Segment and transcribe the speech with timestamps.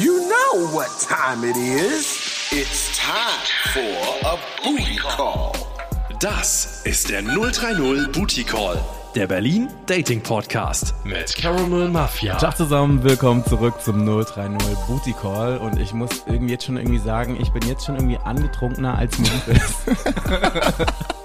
[0.00, 2.52] You know what time it is.
[2.52, 5.52] It's time for a booty call.
[6.20, 8.78] Das ist der 030 Booty Call,
[9.16, 12.36] der Berlin Dating Podcast mit Caramel Mafia.
[12.36, 17.00] Tag zusammen, willkommen zurück zum 030 Booty Call und ich muss irgendwie jetzt schon irgendwie
[17.00, 19.74] sagen, ich bin jetzt schon irgendwie angetrunkener als mir ist.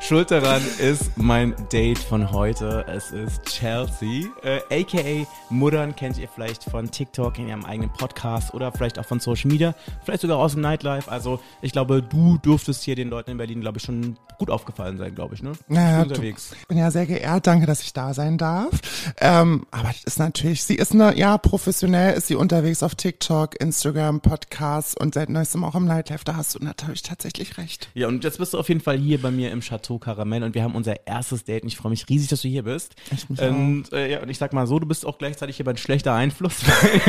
[0.00, 2.84] Schuld daran ist mein Date von heute.
[2.88, 8.54] Es ist Chelsea, äh, aka Muttern kennt ihr vielleicht von TikTok in ihrem eigenen Podcast
[8.54, 11.10] oder vielleicht auch von Social Media, vielleicht sogar aus dem Nightlife.
[11.10, 14.96] Also ich glaube, du durftest hier den Leuten in Berlin, glaube ich, schon gut aufgefallen
[14.98, 15.52] sein, glaube ich, ne?
[15.66, 16.50] Naja, Bist unterwegs.
[16.58, 18.70] Ich bin ja sehr geehrt, danke, dass ich da sein darf.
[19.20, 23.60] Ähm, aber das ist natürlich, sie ist eine, ja, professionell ist sie unterwegs auf TikTok,
[23.60, 26.24] Instagram, Podcasts und seit neuestem auch im Nightlife.
[26.24, 27.90] Da hast du natürlich tatsächlich recht.
[27.94, 30.54] Ja, und jetzt bist du auf jeden Fall hier bei mir im Chateau Caramel und
[30.54, 32.96] wir haben unser erstes Date und ich freue mich riesig, dass du hier bist.
[33.10, 35.66] Ich mich und, äh, ja, und ich sag mal so, du bist auch gleichzeitig hier
[35.66, 36.56] ein schlechter Einfluss,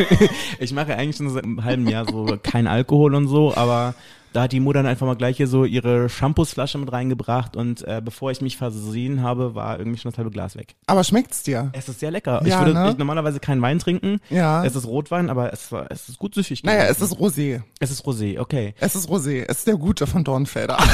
[0.60, 3.96] ich mache eigentlich schon seit einem halben Jahr so kein Alkohol und so, aber
[4.32, 7.82] da hat die Mutter dann einfach mal gleich hier so ihre Shampoosflasche mit reingebracht und
[7.88, 10.76] äh, bevor ich mich versehen habe, war irgendwie schon das halbe Glas weg.
[10.86, 11.72] Aber schmeckt's dir?
[11.74, 12.42] Es ist sehr lecker.
[12.46, 12.90] Ja, ich würde ne?
[12.92, 14.20] ich normalerweise keinen Wein trinken.
[14.30, 14.64] Ja.
[14.64, 16.64] Es ist Rotwein, aber es, war- es ist gut süffig.
[16.64, 17.62] Naja, es ist Rosé.
[17.80, 18.76] es ist Rosé, okay.
[18.80, 19.46] Es ist Rosé.
[19.48, 20.78] Es ist der Gute von Dornfelder.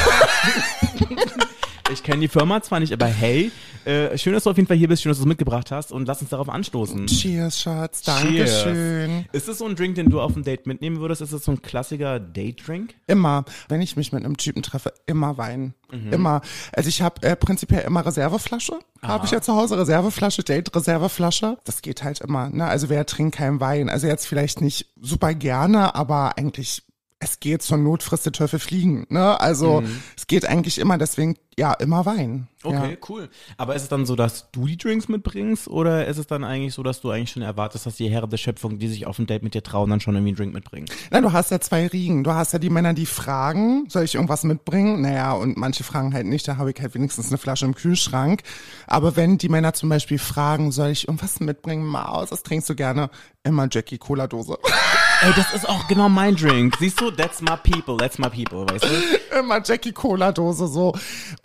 [1.92, 3.52] Ich kenne die Firma zwar nicht, aber hey,
[3.84, 5.92] äh, schön, dass du auf jeden Fall hier bist, schön, dass du es mitgebracht hast
[5.92, 7.06] und lass uns darauf anstoßen.
[7.06, 8.02] Cheers, Schatz.
[8.02, 9.26] Dankeschön.
[9.30, 11.22] Ist es so ein Drink, den du auf ein Date mitnehmen würdest?
[11.22, 12.94] Ist es so ein klassischer Date-Drink?
[13.06, 15.74] Immer, wenn ich mich mit einem Typen treffe, immer Wein.
[15.92, 16.12] Mhm.
[16.12, 16.40] Immer.
[16.72, 18.80] Also ich habe äh, prinzipiell immer Reserveflasche.
[19.02, 21.58] Habe ich ja zu Hause Reserveflasche, Date-Reserveflasche.
[21.62, 22.48] Das geht halt immer.
[22.48, 22.64] Ne?
[22.66, 23.88] Also wer trinkt keinen Wein?
[23.88, 26.82] Also jetzt vielleicht nicht super gerne, aber eigentlich
[27.18, 29.06] es geht zur Not frisst der Teufel fliegen.
[29.08, 29.40] Ne?
[29.40, 29.82] Also
[30.16, 30.98] es geht eigentlich immer.
[30.98, 32.48] Deswegen ja immer Wein.
[32.62, 32.96] Okay, Ja.
[33.08, 33.28] cool.
[33.56, 36.74] Aber ist es dann so, dass du die Drinks mitbringst oder ist es dann eigentlich
[36.74, 39.26] so, dass du eigentlich schon erwartest, dass die Herren der Schöpfung, die sich auf ein
[39.26, 40.86] Date mit dir trauen, dann schon irgendwie einen Drink mitbringen?
[41.10, 42.24] Na, du hast ja zwei Riegen.
[42.24, 45.00] Du hast ja die Männer, die fragen, soll ich irgendwas mitbringen?
[45.00, 48.42] Naja, und manche fragen halt nicht, da habe ich halt wenigstens eine Flasche im Kühlschrank.
[48.86, 51.86] Aber wenn die Männer zum Beispiel fragen, soll ich irgendwas mitbringen?
[51.86, 53.08] Maus, was trinkst du gerne?
[53.44, 54.58] Immer Jackie Cola Dose.
[55.22, 56.76] Ey, das ist auch genau mein Drink.
[56.78, 59.38] Siehst du, that's my people, that's my people, weißt du?
[59.38, 60.94] immer Jackie Cola Dose so.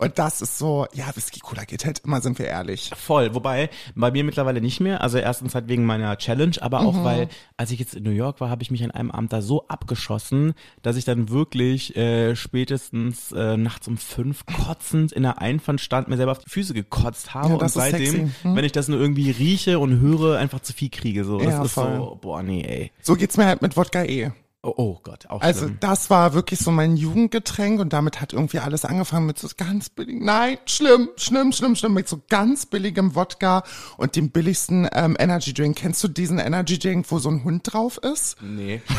[0.02, 2.90] Und das ist so, ja, Whisky Cola geht halt immer, sind wir ehrlich.
[2.96, 5.00] Voll, wobei bei mir mittlerweile nicht mehr.
[5.00, 8.40] Also erstens halt wegen meiner Challenge, aber auch weil, als ich jetzt in New York
[8.40, 12.34] war, habe ich mich an einem Abend da so abgeschossen, dass ich dann wirklich äh,
[12.34, 16.74] spätestens äh, nachts um fünf kotzend in der Einfahrt stand, mir selber auf die Füße
[16.74, 18.30] gekotzt habe Ja, und seitdem, sexy.
[18.42, 18.56] Hm?
[18.56, 21.24] wenn ich das nur irgendwie rieche und höre, einfach zu viel kriege.
[21.24, 21.96] So, das Ja, ist voll.
[21.96, 22.90] so, boah, nee, ey.
[23.02, 24.32] So geht's mir halt mit Wodka E.
[24.64, 25.78] Oh, oh Gott, auch Also schlimm.
[25.80, 29.88] das war wirklich so mein Jugendgetränk und damit hat irgendwie alles angefangen mit so ganz
[29.88, 33.64] billigen, nein, schlimm, schlimm, schlimm, schlimm, mit so ganz billigem Wodka
[33.96, 35.76] und dem billigsten ähm, Energy Drink.
[35.78, 38.36] Kennst du diesen Energy Drink, wo so ein Hund drauf ist?
[38.40, 38.80] Nee.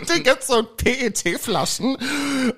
[0.00, 1.96] Und den gibt's so in PET-Flaschen,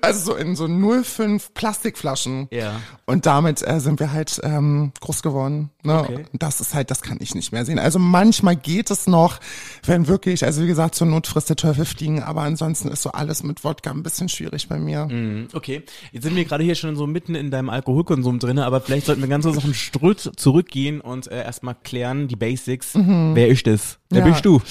[0.01, 2.47] also so in so 05 Plastikflaschen.
[2.51, 2.81] Ja.
[3.05, 5.69] Und damit äh, sind wir halt ähm, groß geworden.
[5.83, 5.99] Ne?
[6.01, 6.25] Okay.
[6.31, 7.79] Und Das ist halt, das kann ich nicht mehr sehen.
[7.79, 9.39] Also manchmal geht es noch,
[9.85, 13.11] wenn wirklich, also wie gesagt, zur Not frisst der Teufel fliegen, aber ansonsten ist so
[13.11, 15.05] alles mit Wodka ein bisschen schwierig bei mir.
[15.07, 18.81] Mhm, Okay, jetzt sind wir gerade hier schon so mitten in deinem Alkoholkonsum drinne, aber
[18.81, 22.91] vielleicht sollten wir ganz kurz noch einen Schritt zurückgehen und äh, erstmal klären, die Basics.
[22.93, 23.97] Wer ist das?
[24.09, 24.31] Wer Ja.
[24.31, 24.61] bist du?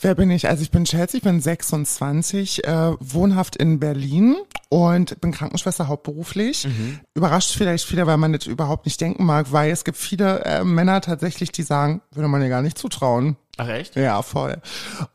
[0.00, 0.48] Wer bin ich?
[0.48, 4.36] Also ich bin Chelsea, ich bin 26, äh, wohnhaft in Berlin
[4.68, 6.66] und bin Krankenschwester hauptberuflich.
[7.14, 10.64] Überrascht vielleicht viele, weil man das überhaupt nicht denken mag, weil es gibt viele äh,
[10.64, 13.36] Männer tatsächlich, die sagen, würde man dir gar nicht zutrauen.
[13.56, 13.94] Ach echt?
[13.94, 14.60] Ja, voll.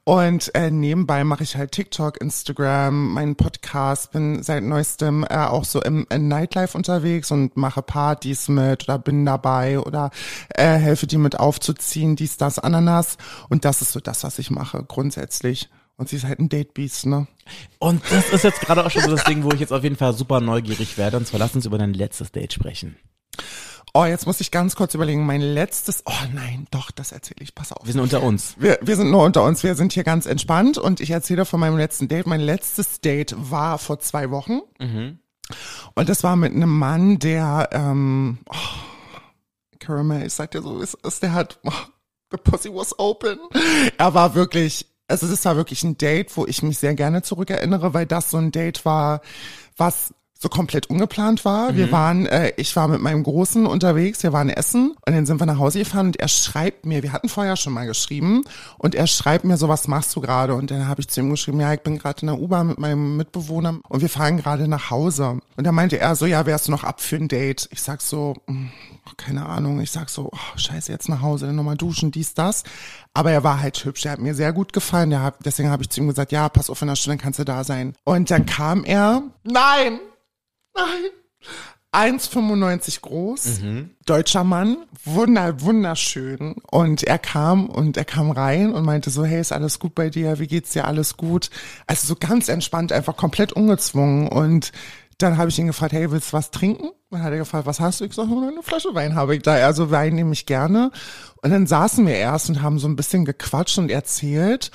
[0.06, 5.66] Und äh, nebenbei mache ich halt TikTok, Instagram, meinen Podcast, bin seit neuestem äh, auch
[5.66, 10.12] so im, im Nightlife unterwegs und mache Partys mit oder bin dabei oder
[10.50, 13.18] äh, helfe die mit aufzuziehen, dies, das, Ananas.
[13.50, 15.70] Und das ist so das, was ich mache grundsätzlich.
[15.98, 17.28] Und sie ist halt ein Datebeast, ne?
[17.78, 19.98] Und das ist jetzt gerade auch schon so das Ding, wo ich jetzt auf jeden
[19.98, 21.18] Fall super neugierig werde.
[21.18, 22.96] Und zwar lass uns über dein letztes Date sprechen.
[23.94, 25.26] Oh, jetzt muss ich ganz kurz überlegen.
[25.26, 27.56] Mein letztes, oh nein, doch, das erzähle ich.
[27.56, 27.86] Pass auf.
[27.86, 28.56] Wir sind unter uns.
[28.58, 31.60] Wir, wir sind nur unter uns, wir sind hier ganz entspannt und ich erzähle von
[31.60, 32.28] meinem letzten Date.
[32.28, 34.62] Mein letztes Date war vor zwei Wochen
[35.96, 38.56] und das war mit einem Mann, der, ähm, oh,
[39.80, 41.72] Caramel, ich sag dir so, es ist, der hat, oh,
[42.32, 43.40] the pussy was open.
[43.98, 47.94] Er war wirklich, also das war wirklich ein Date, wo ich mich sehr gerne zurückerinnere,
[47.94, 49.22] weil das so ein Date war,
[49.76, 51.76] was so komplett ungeplant war.
[51.76, 55.42] Wir waren, äh, ich war mit meinem Großen unterwegs, wir waren essen und dann sind
[55.42, 58.46] wir nach Hause gefahren und er schreibt mir, wir hatten vorher schon mal geschrieben
[58.78, 60.56] und er schreibt mir so, was machst du gerade?
[60.56, 62.80] Und dann habe ich zu ihm geschrieben, ja, ich bin gerade in der U-Bahn mit
[62.80, 65.42] meinem Mitbewohner und wir fahren gerade nach Hause.
[65.58, 67.68] Und da meinte er so, ja, wärst du noch ab für ein Date?
[67.72, 68.72] Ich sag so, hm,
[69.18, 72.64] keine Ahnung, ich sag so, oh, scheiße, jetzt nach Hause, dann nochmal duschen, dies, das.
[73.14, 75.90] Aber er war halt hübsch, er hat mir sehr gut gefallen, der deswegen habe ich
[75.90, 77.94] zu ihm gesagt, ja, pass auf, in einer Stunde kannst du da sein.
[78.06, 80.00] Und dann kam er, nein,
[81.92, 83.62] nein, 1,95 groß,
[84.06, 86.56] deutscher Mann, wunder, wunderschön.
[86.70, 90.10] Und er kam und er kam rein und meinte so, hey, ist alles gut bei
[90.10, 90.38] dir?
[90.40, 90.86] Wie geht's dir?
[90.86, 91.50] Alles gut?
[91.88, 94.28] Also so ganz entspannt, einfach komplett ungezwungen.
[94.28, 94.72] Und
[95.18, 96.92] dann habe ich ihn gefragt, hey, willst du was trinken?
[97.10, 98.06] Dann hat er gefragt, was hast du?
[98.06, 99.54] Ich sage, eine Flasche Wein habe ich da.
[99.56, 100.92] Also Wein nehme ich gerne.
[101.42, 104.70] Und dann saßen wir erst und haben so ein bisschen gequatscht und erzählt.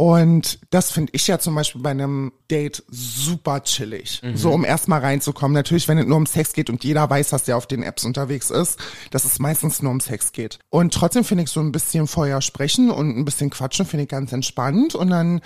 [0.00, 4.22] Und das finde ich ja zum Beispiel bei einem Date super chillig.
[4.34, 5.52] So, um erstmal reinzukommen.
[5.52, 8.06] Natürlich, wenn es nur um Sex geht und jeder weiß, dass der auf den Apps
[8.06, 8.80] unterwegs ist,
[9.10, 10.58] dass es meistens nur um Sex geht.
[10.70, 14.08] Und trotzdem finde ich so ein bisschen vorher sprechen und ein bisschen quatschen finde ich
[14.08, 14.94] ganz entspannt.
[14.94, 15.42] Und dann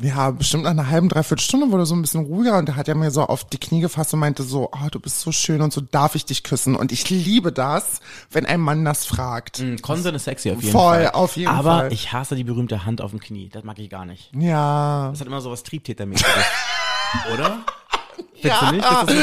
[0.00, 2.88] ja, bestimmt nach einer halben, dreiviertel Stunde wurde so ein bisschen ruhiger und da hat
[2.88, 5.60] er mir so auf die Knie gefasst und meinte so, oh, du bist so schön
[5.60, 6.76] und so darf ich dich küssen.
[6.76, 8.00] Und ich liebe das,
[8.30, 9.60] wenn ein Mann das fragt.
[9.60, 11.10] Mhm, Consent ist sexy auf jeden Voll, Fall.
[11.10, 11.92] auf jeden Aber Fall.
[11.92, 13.48] ich hasse die berühmte Hand auf dem Knie.
[13.48, 14.30] Das mag ich gar nicht.
[14.34, 15.08] Ja.
[15.10, 16.32] Das hat immer so was Triebtätermäßiges.
[17.32, 17.64] Oder?
[18.42, 18.84] Du nicht?
[18.84, 19.16] Das so.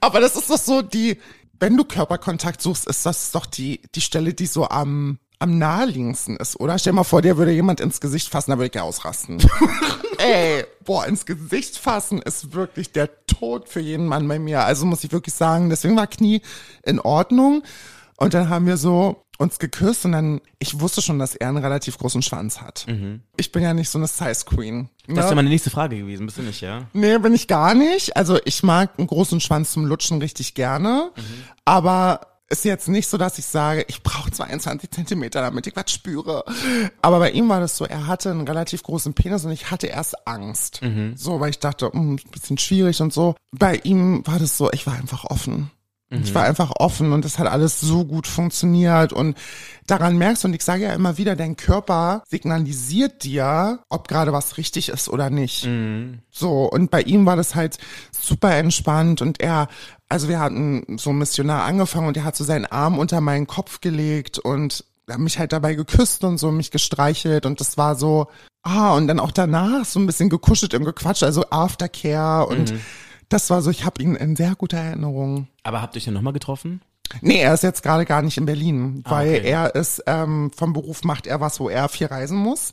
[0.00, 1.18] Aber das ist doch so die,
[1.58, 6.36] wenn du Körperkontakt suchst, ist das doch die, die Stelle, die so am, am naheliegendsten
[6.36, 6.78] ist, oder?
[6.78, 9.38] Stell dir mal vor, dir würde jemand ins Gesicht fassen, da würde ich ja ausrasten.
[10.18, 14.64] Ey, boah, ins Gesicht fassen ist wirklich der Tod für jeden Mann bei mir.
[14.64, 16.40] Also muss ich wirklich sagen, deswegen war Knie
[16.84, 17.62] in Ordnung.
[18.16, 21.58] Und dann haben wir so uns geküsst und dann, ich wusste schon, dass er einen
[21.58, 22.86] relativ großen Schwanz hat.
[23.36, 24.88] Ich bin ja nicht so eine Size Queen.
[25.06, 25.28] Das ist ne?
[25.28, 26.86] ja meine nächste Frage gewesen, bist du nicht, ja?
[26.94, 28.16] Nee, bin ich gar nicht.
[28.16, 31.12] Also ich mag einen großen Schwanz zum Lutschen richtig gerne.
[31.66, 35.90] Aber ist jetzt nicht so, dass ich sage, ich brauche 22 Zentimeter, damit ich was
[35.90, 36.44] spüre.
[37.02, 39.88] Aber bei ihm war das so, er hatte einen relativ großen Penis und ich hatte
[39.88, 40.80] erst Angst.
[41.16, 43.34] So, weil ich dachte, hm, ein bisschen schwierig und so.
[43.50, 45.70] Bei ihm war das so, ich war einfach offen.
[46.22, 49.36] Ich war einfach offen und das hat alles so gut funktioniert und
[49.88, 54.32] daran merkst du, und ich sage ja immer wieder, dein Körper signalisiert dir, ob gerade
[54.32, 55.64] was richtig ist oder nicht.
[56.30, 57.78] So, und bei ihm war das halt
[58.12, 59.66] super entspannt und er,
[60.08, 63.80] also wir hatten so Missionar angefangen und er hat so seinen Arm unter meinen Kopf
[63.80, 68.28] gelegt und hat mich halt dabei geküsst und so mich gestreichelt und das war so,
[68.62, 72.74] ah, und dann auch danach so ein bisschen gekuschelt und gequatscht, also Aftercare und
[73.28, 75.48] das war so, ich habe ihn in sehr guter Erinnerung.
[75.62, 76.80] Aber habt ihr euch denn nochmal getroffen?
[77.20, 79.48] Nee, er ist jetzt gerade gar nicht in Berlin, weil okay.
[79.48, 82.72] er ist ähm, vom Beruf macht er was, wo er viel reisen muss.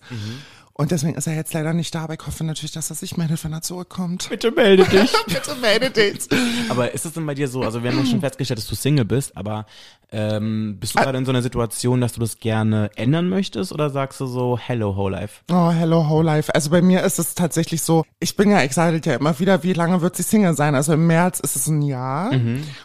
[0.76, 3.16] Und deswegen ist er jetzt leider nicht da, aber ich hoffe natürlich, dass er sich
[3.16, 4.28] meldet, wenn er zurückkommt.
[4.28, 5.14] Bitte melde dich.
[5.28, 6.28] Bitte melde dich.
[6.68, 8.74] aber ist es denn bei dir so, also wir haben ja schon festgestellt, dass du
[8.74, 9.68] Single bist, aber
[10.12, 13.92] ähm, bist du gerade in so einer Situation, dass du das gerne ändern möchtest oder
[13.92, 15.42] sagst du so, hello, whole life?
[15.52, 16.54] Oh, hello, whole life.
[16.56, 19.74] Also bei mir ist es tatsächlich so, ich bin ja excited ja immer wieder, wie
[19.74, 20.74] lange wird sie Single sein?
[20.74, 22.32] Also im März ist es ein Jahr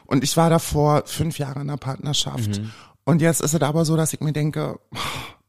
[0.05, 2.61] und ich war davor fünf Jahre in einer Partnerschaft.
[3.05, 4.79] Und jetzt ist es aber so, dass ich mir denke,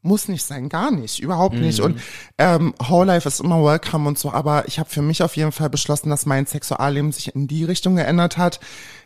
[0.02, 1.80] muss nicht sein, gar nicht, überhaupt nicht.
[1.80, 2.00] Und
[2.38, 5.52] ähm, Whole Life ist immer welcome und so, aber ich habe für mich auf jeden
[5.52, 8.60] Fall beschlossen, dass mein Sexualleben sich in die Richtung geändert hat,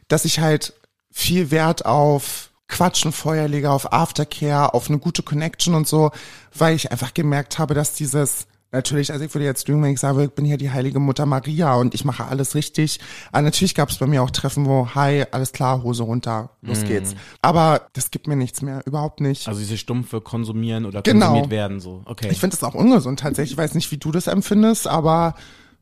[0.08, 0.74] dass ich halt
[1.10, 6.10] viel Wert auf Quatschen vorher lege, auf Aftercare, auf eine gute Connection und so,
[6.56, 10.00] weil ich einfach gemerkt habe, dass dieses Natürlich, also ich würde jetzt lügen, wenn ich
[10.00, 12.98] sage, ich bin hier die heilige Mutter Maria und ich mache alles richtig.
[13.30, 16.82] Aber natürlich gab es bei mir auch Treffen, wo, hi, alles klar, Hose runter, los
[16.82, 17.14] geht's.
[17.40, 19.46] Aber das gibt mir nichts mehr, überhaupt nicht.
[19.46, 21.26] Also diese stumpfe konsumieren oder Genau.
[21.26, 22.02] konsumiert werden, so.
[22.04, 22.28] Okay.
[22.32, 23.52] Ich finde das auch ungesund tatsächlich.
[23.52, 25.34] Ich weiß nicht, wie du das empfindest, aber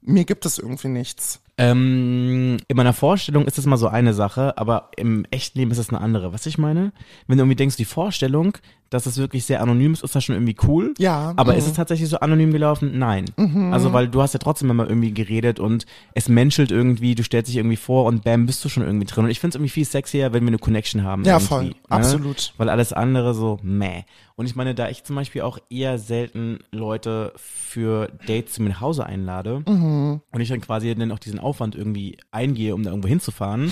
[0.02, 1.40] mir gibt es irgendwie nichts.
[1.59, 5.78] Ähm, in meiner Vorstellung ist das mal so eine Sache, aber im echten Leben ist
[5.78, 6.32] das eine andere.
[6.32, 6.92] Was ich meine?
[7.26, 8.56] Wenn du irgendwie denkst, die Vorstellung,
[8.90, 10.92] dass es wirklich sehr anonym ist, ist das schon irgendwie cool.
[10.99, 11.59] Ja, Aber mhm.
[11.59, 12.99] ist es tatsächlich so anonym gelaufen?
[12.99, 13.25] Nein.
[13.71, 17.49] Also, weil du hast ja trotzdem immer irgendwie geredet und es menschelt irgendwie, du stellst
[17.49, 19.25] dich irgendwie vor und bam, bist du schon irgendwie drin.
[19.25, 21.25] Und ich finde es irgendwie viel sexier, wenn wir eine Connection haben.
[21.25, 21.64] Ja, voll.
[21.66, 21.75] ne?
[21.88, 22.52] Absolut.
[22.59, 24.02] Weil alles andere so, meh.
[24.37, 28.71] Und ich meine, da ich zum Beispiel auch eher selten Leute für Dates zu mir
[28.71, 30.21] nach Hause einlade Mhm.
[30.32, 33.70] und ich dann quasi dann auch diesen Aufwand irgendwie eingehe, um da irgendwo hinzufahren.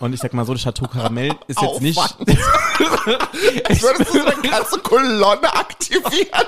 [0.00, 1.98] und ich sag mal so, das Chateau Caramel ist jetzt nicht.
[3.68, 6.46] Als würdest du so eine ganze Kolonne aktivieren.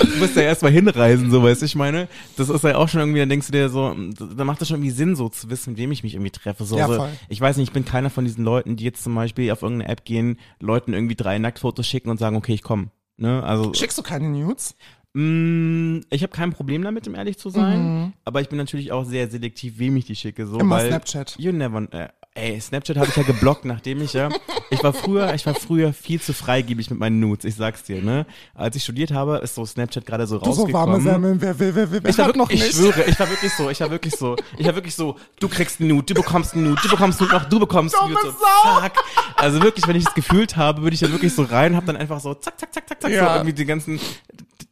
[0.00, 2.08] Du musst ja erstmal hinreisen, so weißt du, ich meine.
[2.36, 3.94] Das ist ja auch schon irgendwie, dann denkst du dir so,
[4.36, 6.64] da macht das schon irgendwie Sinn, so zu wissen, mit wem ich mich irgendwie treffe.
[6.64, 7.10] So, Ja, so, voll.
[7.28, 9.90] ich weiß nicht, ich bin keiner von diesen Leuten, die jetzt zum Beispiel auf irgendeine
[9.90, 12.90] App gehen, Leuten irgendwie drei Nacktfotos schicken und sagen, okay, ich komme.
[13.16, 13.42] Ne?
[13.42, 14.74] Also Schickst du keine Nudes?
[15.12, 17.82] Mm, ich habe kein Problem damit, um ehrlich zu sein.
[18.04, 18.12] Mhm.
[18.24, 20.46] Aber ich bin natürlich auch sehr selektiv, wem ich die schicke.
[20.46, 21.34] So, Immer weil Snapchat.
[21.36, 24.28] You never, äh, ey, Snapchat habe ich ja geblockt, nachdem ich ja,
[24.70, 28.00] ich war früher, ich war früher viel zu freigebig mit meinen Nudes, ich sag's dir,
[28.00, 28.24] ne?
[28.54, 30.74] Als ich studiert habe, ist so Snapchat gerade so Du so rausgekommen.
[30.74, 32.64] warme Semmeln, wer wer will, wer Ich war wirklich, noch nicht.
[32.68, 35.48] ich schwöre, ich war wirklich so, ich war wirklich so, ich war wirklich so, du
[35.48, 38.12] kriegst einen Nude, du bekommst einen Nude, du bekommst einen Nude, noch du bekommst einen
[38.12, 38.94] Nude, so, zack.
[39.36, 41.96] Also wirklich, wenn ich es gefühlt habe, würde ich da wirklich so rein, hab dann
[41.96, 43.34] einfach so, zack, zack, zack, zack, zack, so Ja.
[43.34, 43.98] irgendwie die ganzen,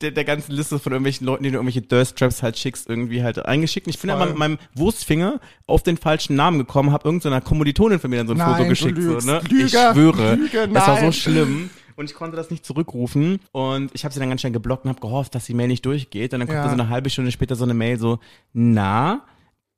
[0.01, 3.45] der, der ganzen Liste von irgendwelchen Leuten, die du irgendwelche Durst-Traps halt schickst, irgendwie halt
[3.45, 3.87] eingeschickt.
[3.87, 7.99] Und ich bin dann mit meinem Wurstfinger auf den falschen Namen gekommen, hab irgendeiner Kommilitonin
[7.99, 9.41] von mir dann so ein Nein, Foto geschickt, so, ne?
[9.49, 10.35] Lüge, ich schwöre.
[10.37, 11.71] Lüge, das war so schlimm.
[11.97, 13.41] Und ich konnte das nicht zurückrufen.
[13.51, 15.85] Und ich habe sie dann ganz schnell geblockt und habe gehofft, dass die Mail nicht
[15.85, 16.33] durchgeht.
[16.33, 16.69] Und dann kommt Ja.
[16.69, 18.21] so eine halbe Stunde später so eine Mail so,
[18.53, 19.23] na,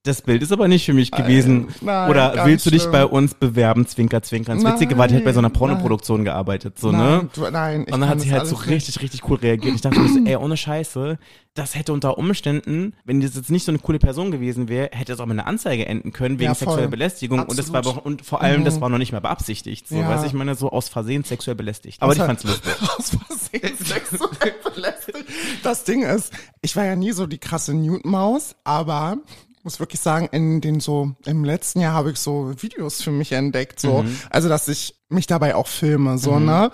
[0.03, 1.69] das Bild ist aber nicht für mich gewesen.
[1.83, 2.93] nein, Oder willst du dich schlimm.
[2.93, 4.55] bei uns bewerben, Zwinker, Zwinker.
[4.55, 7.29] Das Witzige war, die hat bei so einer Nein, Pornoproduktion gearbeitet, so, nein, ne?
[7.35, 8.69] du, nein, ich Und dann hat sie das halt so nicht.
[8.71, 9.75] richtig, richtig cool reagiert.
[9.75, 11.19] Ich dachte mir so, ey, ohne Scheiße,
[11.53, 15.13] das hätte unter Umständen, wenn das jetzt nicht so eine coole Person gewesen wäre, hätte
[15.13, 17.41] es auch mit einer Anzeige enden können wegen Ja, sexueller Belästigung.
[17.43, 19.87] Und das war aber, und vor allem, das war noch nicht mal beabsichtigt.
[19.87, 20.09] So, Ja.
[20.09, 22.01] weiß ich meine, so aus Versehen sexuell belästigt.
[22.01, 22.73] Aber die Außer- fand's lustig.
[22.99, 25.25] Aus Versehen sexuell belästigt.
[25.63, 29.19] Das Ding ist, ich war ja nie so die krasse Newton-Maus, aber
[29.63, 33.33] muss wirklich sagen, in den so, im letzten Jahr habe ich so Videos für mich
[33.33, 34.05] entdeckt, so.
[34.31, 36.71] Also, dass ich mich dabei auch filme, so, ne?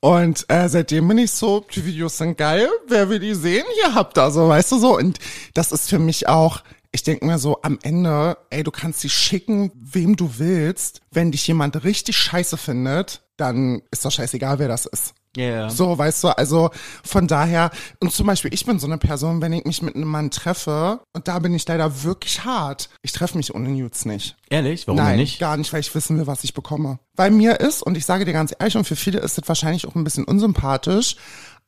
[0.00, 3.64] Und äh, seitdem bin ich so, die Videos sind geil, wer will die sehen?
[3.82, 4.96] Hier habt ihr so, weißt du so.
[4.96, 5.18] Und
[5.54, 6.62] das ist für mich auch,
[6.92, 11.00] ich denke mir so, am Ende, ey, du kannst die schicken, wem du willst.
[11.10, 15.14] Wenn dich jemand richtig scheiße findet, dann ist doch scheißegal, wer das ist.
[15.36, 15.70] Ja.
[15.70, 16.70] So, weißt du, also
[17.04, 20.08] von daher, und zum Beispiel, ich bin so eine Person, wenn ich mich mit einem
[20.08, 24.36] Mann treffe, und da bin ich leider wirklich hart, ich treffe mich ohne Nudes nicht.
[24.50, 24.86] Ehrlich?
[24.86, 25.38] Warum Nein, nicht?
[25.38, 26.98] gar nicht, weil ich wissen will, was ich bekomme.
[27.14, 29.86] Bei mir ist, und ich sage dir ganz ehrlich, und für viele ist das wahrscheinlich
[29.86, 31.16] auch ein bisschen unsympathisch,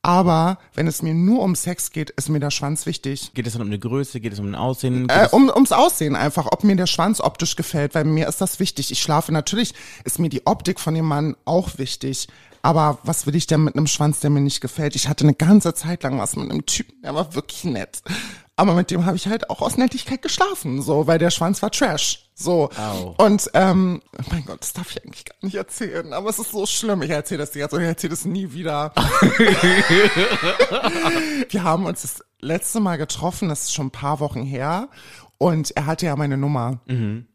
[0.02, 3.32] aber wenn es mir nur um Sex geht, ist mir der Schwanz wichtig.
[3.34, 4.20] Geht es dann um eine Größe?
[4.20, 5.08] Geht es um ein Aussehen?
[5.08, 8.60] Äh, um, ums Aussehen einfach, ob mir der Schwanz optisch gefällt, weil mir ist das
[8.60, 8.92] wichtig.
[8.92, 12.28] Ich schlafe, natürlich ist mir die Optik von dem Mann auch wichtig.
[12.62, 14.96] Aber was will ich denn mit einem Schwanz, der mir nicht gefällt?
[14.96, 18.02] Ich hatte eine ganze Zeit lang was mit einem Typen, der war wirklich nett.
[18.56, 21.70] Aber mit dem habe ich halt auch aus Nettigkeit geschlafen, so, weil der Schwanz war
[21.70, 22.24] Trash.
[22.34, 22.70] So.
[22.76, 23.14] Au.
[23.24, 26.66] Und ähm, mein Gott, das darf ich eigentlich gar nicht erzählen, aber es ist so
[26.66, 27.02] schlimm.
[27.02, 28.92] Ich erzähle das dir jetzt und ich erzähle das nie wieder.
[31.50, 34.88] Wir haben uns das letzte Mal getroffen, das ist schon ein paar Wochen her.
[35.38, 36.80] Und er hatte ja meine Nummer.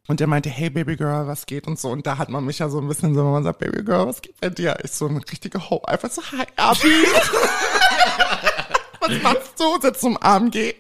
[0.08, 1.90] Und er meinte, hey Baby Girl, was geht und so.
[1.90, 4.06] Und da hat man mich ja so ein bisschen so, wenn man sagt, Baby Girl,
[4.06, 4.78] was geht bei dir?
[4.84, 6.88] Ich so eine richtige Ho, einfach so, hi Abi.
[9.00, 9.82] was machst du?
[9.82, 10.74] Sitzt zum AMG.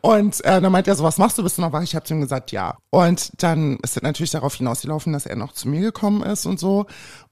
[0.00, 1.44] Und äh, dann meinte er so, was machst du?
[1.44, 1.82] Bist du noch wach?
[1.82, 2.76] Ich habe zu ihm gesagt, ja.
[2.90, 6.58] Und dann ist es natürlich darauf hinausgelaufen, dass er noch zu mir gekommen ist und
[6.58, 6.86] so.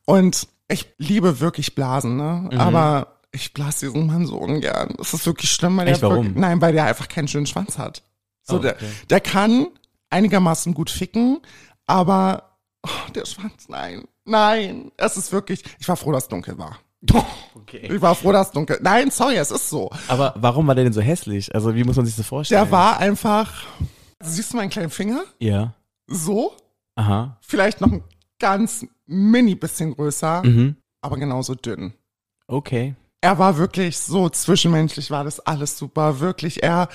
[0.04, 2.48] Und ich liebe wirklich Blasen, ne?
[2.58, 4.94] Aber ich blase diesen Mann so ungern.
[4.98, 6.26] Das ist wirklich schlimm, weil Echt, der warum?
[6.26, 8.02] Wirklich, nein, weil der einfach keinen schönen Schwanz hat.
[8.48, 8.88] So, Oh, der, okay.
[9.10, 9.66] der kann
[10.10, 11.40] einigermaßen gut ficken,
[11.86, 14.92] aber oh, der Schwanz, nein, nein.
[14.96, 16.78] Es ist wirklich, ich war froh, dass es dunkel war.
[17.54, 17.88] Okay.
[17.92, 18.78] Ich war froh, dass es dunkel.
[18.82, 19.90] Nein, sorry, es ist so.
[20.08, 21.54] Aber warum war der denn so hässlich?
[21.54, 22.62] Also wie muss man sich das vorstellen?
[22.62, 23.64] Der war einfach,
[24.20, 25.22] siehst du meinen kleinen Finger?
[25.38, 25.74] Ja.
[26.06, 26.52] So,
[26.96, 27.36] Aha.
[27.40, 28.04] vielleicht noch ein
[28.38, 30.76] ganz mini bisschen größer, Mhm.
[31.00, 31.92] aber genauso dünn.
[32.46, 32.94] Okay.
[33.20, 36.20] Er war wirklich so zwischenmenschlich, war das alles super.
[36.20, 36.88] Wirklich, er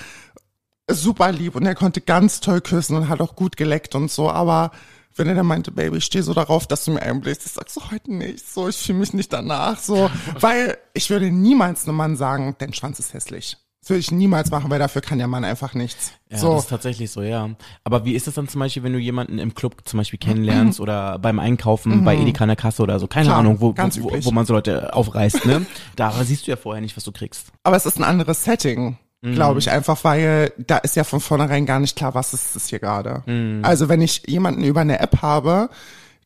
[0.90, 4.30] super lieb und er konnte ganz toll küssen und hat auch gut geleckt und so.
[4.30, 4.70] Aber
[5.16, 7.68] wenn er dann meinte, Baby, ich stehe so darauf, dass du mir einbläst, ich sag
[7.70, 8.48] so heute nicht.
[8.48, 9.78] So, ich fühle mich nicht danach.
[9.78, 10.10] So,
[10.40, 13.56] weil ich würde niemals einem Mann sagen, dein Schwanz ist hässlich.
[13.80, 16.12] Das würde ich niemals machen, weil dafür kann der Mann einfach nichts.
[16.30, 16.52] Ja, so.
[16.54, 17.50] das ist tatsächlich so, ja.
[17.82, 20.78] Aber wie ist das dann zum Beispiel, wenn du jemanden im Club zum Beispiel kennenlernst
[20.80, 23.28] oder beim Einkaufen bei Edeka an der Kasse oder so, keine Mhm.
[23.30, 25.66] Klar, Ahnung, wo, wo, wo man so Leute aufreißt, ne?
[25.96, 27.48] da siehst du ja vorher nicht, was du kriegst.
[27.64, 29.58] Aber es ist ein anderes Setting, glaube Mhm.
[29.58, 32.80] ich, einfach weil da ist ja von vornherein gar nicht klar, was ist es hier
[32.80, 33.22] gerade.
[33.26, 33.64] Mhm.
[33.64, 35.70] Also wenn ich jemanden über eine App habe,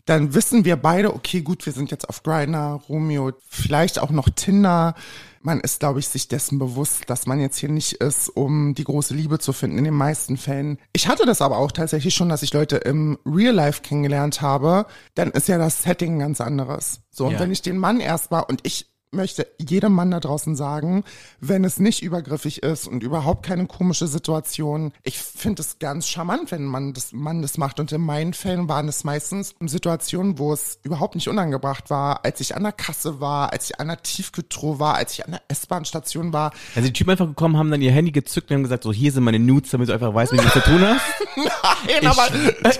[0.06, 4.28] dann wissen wir beide, okay, gut, wir sind jetzt auf Grindr, Romeo, vielleicht auch noch
[4.30, 4.94] Tinder.
[5.42, 8.84] Man ist, glaube ich, sich dessen bewusst, dass man jetzt hier nicht ist, um die
[8.84, 10.78] große Liebe zu finden, in den meisten Fällen.
[10.92, 14.86] Ich hatte das aber auch tatsächlich schon, dass ich Leute im Real Life kennengelernt habe.
[15.14, 17.00] Dann ist ja das Setting ein ganz anderes.
[17.10, 17.40] So, und Ja.
[17.40, 21.02] wenn ich den Mann erstmal, und ich möchte jedem Mann da draußen sagen,
[21.40, 26.52] wenn es nicht übergriffig ist und überhaupt keine komische Situation, ich finde es ganz charmant,
[26.52, 27.80] wenn man das, Mann das macht.
[27.80, 32.40] Und in meinen Fällen waren es meistens Situationen, wo es überhaupt nicht unangebracht war, als
[32.40, 35.42] ich an der Kasse war, als ich an der Tiefkühltruhe war, als ich an der
[35.48, 36.52] S-Bahn-Station war.
[36.74, 39.10] Also die Typen einfach gekommen, haben dann ihr Handy gezückt und haben gesagt, so hier
[39.10, 41.02] sind meine Nudes, damit du einfach weißt, wem du zu tun hast.
[41.36, 42.28] Nein, Ich, aber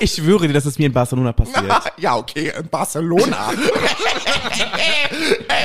[0.01, 1.67] ich schwöre dir, dass es mir in Barcelona passiert.
[1.99, 3.53] ja, okay, in Barcelona.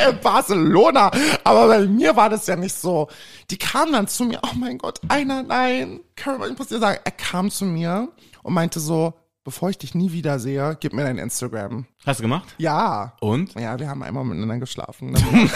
[0.10, 1.12] in Barcelona Barcelona.
[1.44, 3.08] Aber bei mir war das ja nicht so.
[3.50, 6.02] Die kamen dann zu mir, oh mein Gott, einer, nein.
[6.16, 8.10] Caroline, ich muss dir sagen, er kam zu mir
[8.44, 9.14] und meinte so,
[9.44, 11.86] bevor ich dich nie wiedersehe, gib mir dein Instagram.
[12.06, 12.54] Hast du gemacht?
[12.58, 13.14] Ja.
[13.20, 13.54] Und?
[13.56, 15.16] Ja, wir haben einmal miteinander geschlafen.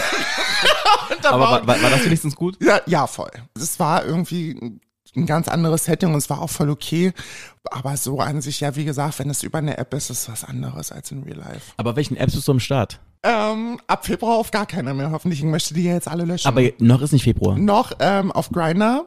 [1.24, 2.56] Aber war, war, war das wenigstens gut?
[2.62, 3.30] Ja, ja, voll.
[3.54, 4.80] Es war irgendwie
[5.16, 7.12] ein ganz anderes Setting und es war auch voll okay.
[7.70, 10.28] Aber so an sich, ja, wie gesagt, wenn es über eine App ist, ist es
[10.28, 11.72] was anderes als in Real Life.
[11.76, 13.00] Aber welchen Apps bist du am Start?
[13.22, 15.10] Ähm, ab Februar auf gar keiner mehr.
[15.10, 16.46] Hoffentlich ich möchte die ja jetzt alle löschen.
[16.46, 17.58] Aber noch ist nicht Februar.
[17.58, 19.06] noch ähm, auf Grindr,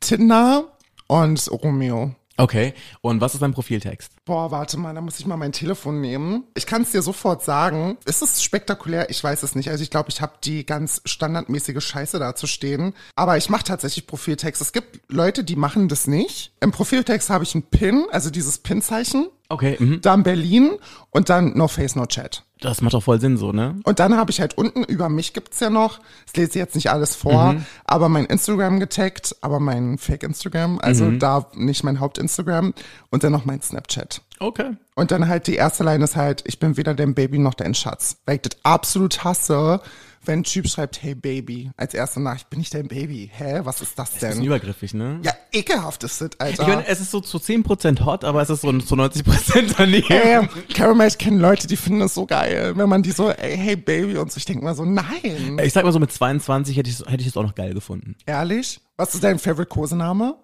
[0.00, 0.64] Tinder
[1.06, 2.14] und Romeo.
[2.36, 2.74] Okay.
[3.00, 4.12] Und was ist dein Profiltext?
[4.24, 6.44] Boah, warte mal, da muss ich mal mein Telefon nehmen.
[6.54, 7.96] Ich kann es dir sofort sagen.
[8.04, 9.10] Ist es spektakulär?
[9.10, 9.70] Ich weiß es nicht.
[9.70, 12.94] Also ich glaube, ich habe die ganz standardmäßige Scheiße da zu stehen.
[13.14, 14.60] Aber ich mache tatsächlich Profiltext.
[14.60, 16.52] Es gibt Leute, die machen das nicht.
[16.60, 19.28] Im Profiltext habe ich einen Pin, also dieses Pin-Zeichen.
[19.48, 19.76] Okay.
[19.78, 20.00] Mhm.
[20.00, 20.72] Dann Berlin
[21.10, 22.45] und dann No Face, No Chat.
[22.60, 23.78] Das macht doch voll Sinn so, ne?
[23.84, 26.74] Und dann habe ich halt unten über mich gibt's ja noch, das lese ich jetzt
[26.74, 32.72] nicht alles vor, aber mein Instagram getaggt, aber mein Fake-Instagram, also da nicht mein Haupt-Instagram
[33.10, 34.22] und dann noch mein Snapchat.
[34.38, 34.76] Okay.
[34.94, 37.74] Und dann halt die erste Line ist halt, ich bin weder dein Baby noch dein
[37.74, 38.16] Schatz.
[38.24, 39.80] Weil ich das absolut hasse,
[40.26, 43.30] wenn ein Typ schreibt, hey Baby, als erste Nachricht, bin ich dein Baby?
[43.32, 44.42] Hä, was ist das denn?
[44.42, 45.20] übergriffig, ne?
[45.22, 46.62] Ja, ekelhaft ist das, Alter.
[46.62, 50.06] Ich meine, es ist so zu 10% hot, aber es ist so zu 90% daneben.
[50.08, 53.56] Ey, Caramel, ich kenne Leute, die finden das so geil, wenn man die so, ey,
[53.56, 55.58] hey Baby und so, ich denke mal so, nein.
[55.62, 58.16] Ich sag mal so, mit 22 hätte ich hätte ich es auch noch geil gefunden.
[58.26, 58.80] Ehrlich?
[58.96, 60.36] Was ist dein Favorite Kosename?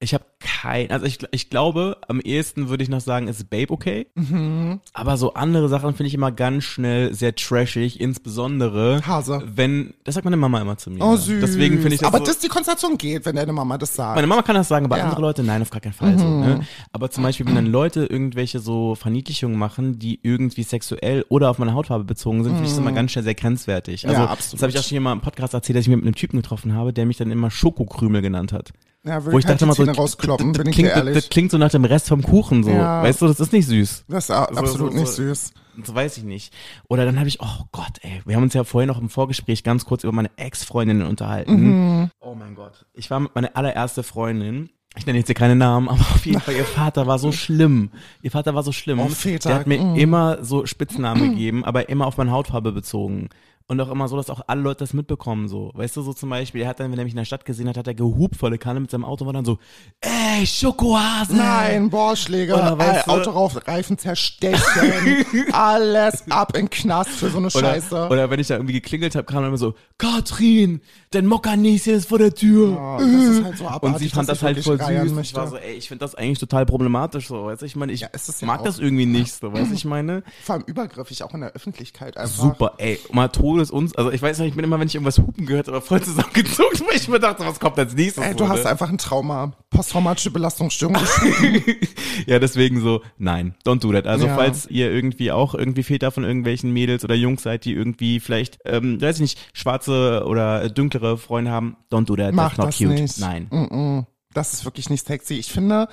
[0.00, 3.70] Ich habe kein, also ich, ich glaube, am ehesten würde ich noch sagen, ist Babe
[3.70, 4.06] okay.
[4.14, 4.78] Mhm.
[4.92, 9.42] Aber so andere Sachen finde ich immer ganz schnell sehr trashig, insbesondere Hase.
[9.44, 11.02] wenn, das sagt meine Mama immer zu mir.
[11.04, 11.40] Oh, süß.
[11.40, 14.14] Deswegen finde ich das Aber so, das die Konstellation geht, wenn deine Mama das sagt.
[14.14, 15.02] Meine Mama kann das sagen, aber Ja.
[15.04, 15.08] Mhm.
[15.10, 16.16] andere Leute, nein, auf gar keinen Fall.
[16.16, 16.60] So, ne?
[16.92, 21.58] Aber zum Beispiel, wenn dann Leute irgendwelche so Verniedlichungen machen, die irgendwie sexuell oder auf
[21.58, 24.06] meine Hautfarbe bezogen sind, finde ich das immer ganz schnell sehr grenzwertig.
[24.06, 24.24] Also, Mhm.
[24.26, 24.54] Ja, absolut.
[24.54, 26.14] das habe ich auch schon hier mal im Podcast erzählt, dass ich mich mit einem
[26.14, 28.70] Typen getroffen habe, der mich dann immer Schokokrümel genannt hat.
[29.08, 31.70] Ja, Wo ich dachte mal so, rauskloppen, das, das, klingt, das, das klingt so nach
[31.70, 32.70] dem Rest vom Kuchen so.
[32.70, 33.02] Ja.
[33.02, 34.04] Weißt du, das ist nicht süß.
[34.08, 35.52] das ist absolut so- nicht so- süß.
[35.80, 36.52] Das weiß ich nicht.
[36.88, 39.62] Oder dann habe ich, oh Gott, ey, wir haben uns ja vorher noch im Vorgespräch
[39.62, 41.52] ganz kurz über meine Ex-Freundinnen unterhalten.
[41.52, 42.10] Mhm.
[42.20, 42.84] Oh mein Gott.
[42.94, 44.70] Ich war mit meiner allererste Freundin.
[44.96, 47.90] Ich nenne jetzt hier keine Namen, aber auf jeden Fall, ihr Vater war so schlimm.
[48.22, 48.98] Ihr Vater war so schlimm.
[48.98, 49.94] Oh, Väter, Der hat mir mm.
[49.96, 53.28] immer so Spitznamen gegeben, aber immer auf meine Hautfarbe bezogen.
[53.70, 55.70] Und auch immer so, dass auch alle Leute das mitbekommen, so.
[55.74, 57.68] Weißt du, so zum Beispiel, er hat dann, wenn er mich in der Stadt gesehen
[57.68, 59.58] hat, hat er gehupt volle Kanne mit seinem Auto und war dann so,
[60.00, 61.36] ey, Schokohase!
[61.36, 67.36] Nein, Bohrschläger, Oder weißt du- Auto rauf, Reifen zerstechen, alles ab in Knast für so
[67.36, 68.08] eine Oder, Scheiße.
[68.08, 72.08] oder wenn ich da irgendwie geklingelt habe, kam dann immer so, Katrin, dein Mokkanieschen ist
[72.08, 72.70] vor der Tür.
[72.70, 74.88] Ja, das ist halt so abartig, Und sie fand das ich halt voll süß.
[75.08, 75.36] Ich möchte.
[75.36, 78.00] war so, ey, ich finde das eigentlich total problematisch, so, weißt du, ich meine, ich
[78.00, 80.22] Ja, ja mag das irgendwie nicht, so, weißt du, ich meine.
[80.42, 82.34] Vor allem übergriffig, auch in der Öffentlichkeit einfach.
[82.34, 85.18] Super, ey, mal Todes uns, also ich weiß nicht, ich bin immer, wenn ich irgendwas
[85.18, 88.24] hupen gehört habe, voll zusammengezuckt, weil ich mir dachte, was kommt als nächstes?
[88.24, 88.70] Ey, du hast ne?
[88.70, 89.52] einfach ein Trauma.
[89.70, 90.96] Posttraumatische Belastungsstörung.
[92.26, 94.06] ja, deswegen so, nein, don't do that.
[94.06, 94.36] Also Ja.
[94.36, 98.58] falls ihr irgendwie auch irgendwie Väter von irgendwelchen Mädels oder Jungs seid, die irgendwie vielleicht,
[98.64, 102.32] ähm, weiß ich nicht, schwarze oder dünklere Freunde haben, don't do that.
[102.34, 102.88] Mach That's not das cute.
[102.90, 103.18] nicht.
[103.18, 103.48] Nein.
[103.50, 104.06] Mm-mm.
[104.34, 105.34] Das ist wirklich nicht sexy.
[105.34, 105.88] Ich finde,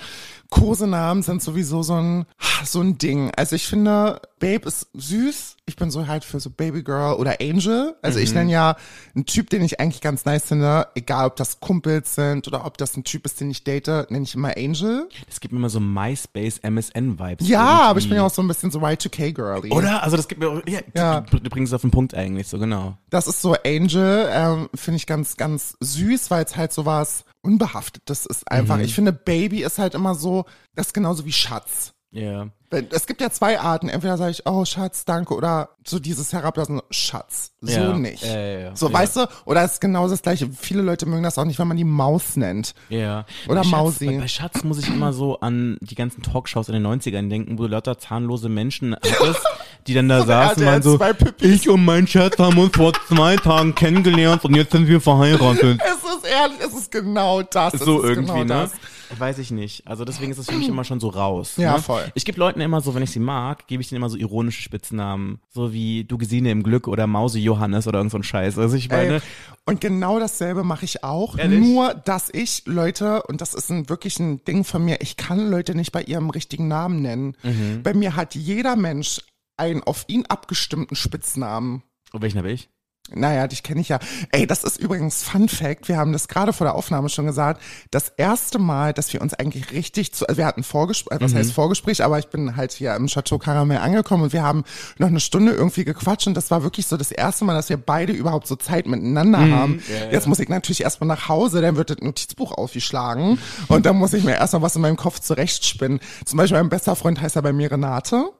[0.50, 2.26] Kosenamen sind sowieso so ein,
[2.64, 3.32] so ein Ding.
[3.34, 5.56] Also ich finde, Babe ist süß.
[5.64, 7.96] Ich bin so halt für so Baby Girl oder Angel.
[8.02, 8.24] Also Mhm.
[8.24, 8.76] ich nenne ja
[9.14, 12.76] einen Typ, den ich eigentlich ganz nice finde, egal ob das Kumpels sind oder ob
[12.76, 15.08] das ein Typ ist, den ich date, nenne ich immer Angel.
[15.26, 17.48] Das gibt mir immer so MySpace, MSN-Vibes.
[17.48, 17.82] Ja, irgendwie.
[17.88, 19.70] aber ich bin ja auch so ein bisschen so Y2K-Girly.
[19.72, 20.02] Oder?
[20.02, 21.20] Also das gibt mir ja, Ja.
[21.22, 22.98] Du, bringst es auf den Punkt eigentlich, so genau.
[23.10, 27.24] Das ist so Angel, ähm, finde ich ganz, ganz süß, weil es halt so was
[27.42, 28.78] Unbehaftetes ist einfach.
[28.80, 30.44] Ich finde, Baby ist halt immer so,
[30.74, 31.92] das ist genauso wie Schatz.
[32.10, 32.42] Ja.
[32.42, 32.52] Wenn-
[32.90, 33.88] Es gibt ja zwei Arten.
[33.88, 36.82] Entweder sage ich, oh Schatz, danke, oder so dieses herablassen, Ja.
[36.90, 37.52] Schatz.
[37.60, 38.22] So nicht.
[38.24, 38.76] Ja, ja, ja.
[38.76, 38.92] So, Ja.
[38.94, 39.28] weißt du?
[39.44, 40.50] Oder es ist genau das gleiche.
[40.50, 42.74] Viele Leute mögen das auch nicht, wenn man die Maus nennt.
[42.88, 43.24] Ja.
[43.46, 44.06] Oder bei Schatz, Mausi.
[44.06, 47.58] Bei, bei Schatz muss ich immer so an die ganzen Talkshows in den 90ern denken,
[47.58, 49.40] wo du lauter zahnlose Menschen hattest,
[49.86, 51.50] die dann da So saßen waren so, 2 Pippis.
[51.54, 55.80] ich und mein Schatz haben uns vor zwei Tagen kennengelernt und jetzt sind wir verheiratet.
[55.96, 57.74] Es ist ehrlich, es ist genau das.
[57.74, 58.70] Es so ist irgendwie, genau ne?
[59.10, 59.18] das.
[59.18, 59.86] Weiß ich nicht.
[59.86, 61.54] Also deswegen ist es für mich immer schon so raus.
[61.56, 61.82] Ja, ne?
[61.82, 62.02] voll.
[62.14, 64.62] Ich gebe Leuten immer so, wenn ich sie mag, gebe ich denen immer so ironische
[64.62, 65.38] Spitznamen.
[65.50, 68.58] So wie du Gesine im Glück oder Mause Johannes oder irgend so ein Scheiß.
[68.58, 69.20] Also ich meine, Ey,
[69.64, 71.38] und genau dasselbe mache ich auch.
[71.38, 71.60] Ehrlich?
[71.60, 75.50] Nur, dass ich Leute, und das ist ein, wirklich ein Ding von mir, ich kann
[75.50, 77.36] Leute nicht bei ihrem richtigen Namen nennen.
[77.42, 77.82] Mhm.
[77.82, 79.20] Bei mir hat jeder Mensch
[79.56, 81.82] einen auf ihn abgestimmten Spitznamen.
[82.12, 82.68] oh, welchen habe ich?
[83.14, 84.00] Naja, dich kenne ich ja.
[84.32, 85.88] Ey, das ist übrigens Fun Fact.
[85.88, 87.62] Wir haben das gerade vor der Aufnahme schon gesagt.
[87.92, 91.52] Das erste Mal, dass wir uns eigentlich richtig zu, also wir hatten Vorgespräch, was heißt
[91.52, 94.64] Vorgespräch, aber ich bin halt hier im Chateau Caramel angekommen und wir haben
[94.98, 97.76] noch eine Stunde irgendwie gequatscht und das war wirklich so das erste Mal, dass wir
[97.76, 99.80] beide überhaupt so Zeit miteinander haben.
[100.10, 103.38] Jetzt muss ich natürlich erstmal nach Hause, dann wird das Notizbuch aufgeschlagen
[103.68, 106.00] und dann muss ich mir erstmal was in meinem Kopf zurechtspinnen.
[106.24, 108.30] Zum Beispiel mein bester Freund heißt ja bei mir Renate.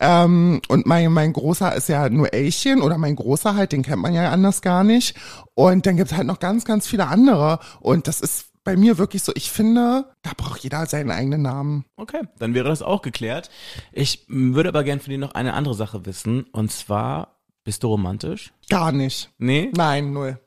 [0.00, 3.99] Ähm, und mein, mein Großer ist ja nur Elchen oder mein Großer halt, den kennt
[4.00, 5.16] man ja anders gar nicht.
[5.54, 7.60] Und dann gibt's halt noch ganz, ganz viele andere.
[7.80, 11.84] Und das ist bei mir wirklich so, ich finde, da braucht jeder seinen eigenen Namen.
[11.96, 13.50] Okay, dann wäre das auch geklärt.
[13.92, 16.44] Ich würde aber gern von dir noch eine andere Sache wissen.
[16.52, 18.52] Und zwar, bist du romantisch?
[18.68, 19.30] Gar nicht.
[19.38, 19.70] Nee?
[19.74, 20.38] Nein, null.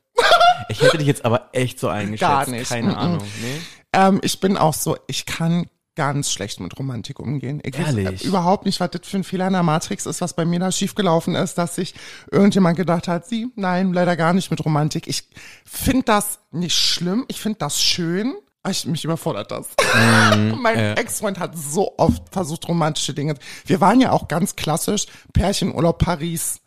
[0.68, 2.20] Ich hätte dich jetzt aber echt so eingeschätzt.
[2.20, 2.68] Gar nicht.
[2.68, 2.96] Keine Mm-mm.
[2.96, 3.22] Ahnung.
[3.42, 3.60] Nee?
[3.92, 7.60] Ähm, ich bin auch so, ich kann ganz schlecht mit Romantik umgehen.
[7.64, 8.06] Ich Ehrlich?
[8.06, 10.44] weiß äh, überhaupt nicht, was das für ein Fehler in der Matrix ist, was bei
[10.44, 11.94] mir da schiefgelaufen ist, dass sich
[12.30, 15.06] irgendjemand gedacht hat, sie, nein, leider gar nicht mit Romantik.
[15.06, 15.28] Ich
[15.64, 18.34] finde das nicht schlimm, ich finde das schön.
[18.62, 19.68] aber Ich, mich überfordert das.
[20.58, 20.94] mein äh.
[20.94, 23.34] Ex-Freund hat so oft versucht, romantische Dinge.
[23.66, 25.04] Wir waren ja auch ganz klassisch
[25.34, 26.60] Pärchenurlaub Paris.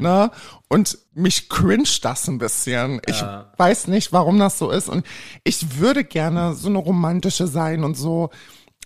[0.00, 0.30] Ne?
[0.68, 3.02] Und mich cringe das ein bisschen.
[3.06, 3.20] Ich
[3.56, 4.88] weiß nicht, warum das so ist.
[4.88, 5.04] Und
[5.42, 8.30] ich würde gerne so eine romantische sein und so.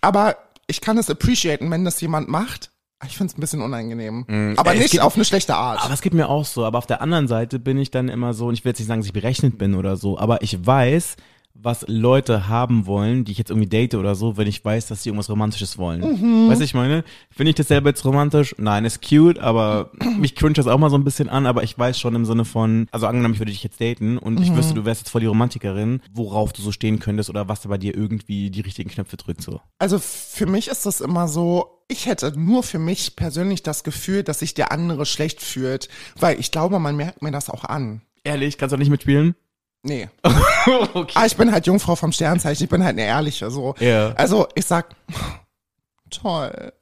[0.05, 0.37] Aber
[0.67, 2.71] ich kann es appreciaten, wenn das jemand macht.
[2.99, 4.55] Aber Ich finde es ein bisschen unangenehm.
[4.57, 5.85] Aber Ey, es nicht auf eine schlechte Art.
[5.85, 6.65] Aber es geht mir auch so.
[6.65, 8.89] Aber auf der anderen Seite bin ich dann immer so, und ich will jetzt nicht
[8.89, 11.17] sagen, dass ich berechnet bin oder so, aber ich weiß,
[11.57, 15.03] was Leute haben wollen, die ich jetzt irgendwie date oder so, wenn ich weiß, dass
[15.03, 16.01] sie irgendwas Romantisches wollen.
[16.01, 16.49] Mhm.
[16.49, 17.05] Weißt du, ich meine?
[17.31, 18.55] Finde ich das selber jetzt romantisch?
[18.59, 21.79] Nein, ist cute, aber mich cringe das auch mal so ein bisschen an, aber ich
[21.79, 24.57] weiß schon im Sinne von, also angenommen, ich würde dich jetzt daten und ich Mhm.
[24.57, 27.69] wüsste, du wärst jetzt voll die Romantikerin, worauf du so stehen könntest oder was da
[27.69, 29.61] bei dir irgendwie die richtigen Knöpfe drückt, so.
[29.79, 34.23] Also für mich ist das immer so, ich hätte nur für mich persönlich das Gefühl,
[34.23, 35.89] dass sich der andere schlecht fühlt,
[36.19, 38.03] weil ich glaube, man merkt mir das auch an.
[38.25, 39.35] Ehrlich, kannst du auch nicht mitspielen?
[39.87, 40.09] Nee.
[40.95, 41.13] okay.
[41.15, 43.75] Ah, ich bin halt Jungfrau vom Sternzeichen, ich bin halt eine ehrliche, so.
[43.79, 44.13] Ja.
[44.15, 44.97] Also ich sag,
[46.11, 46.73] toll.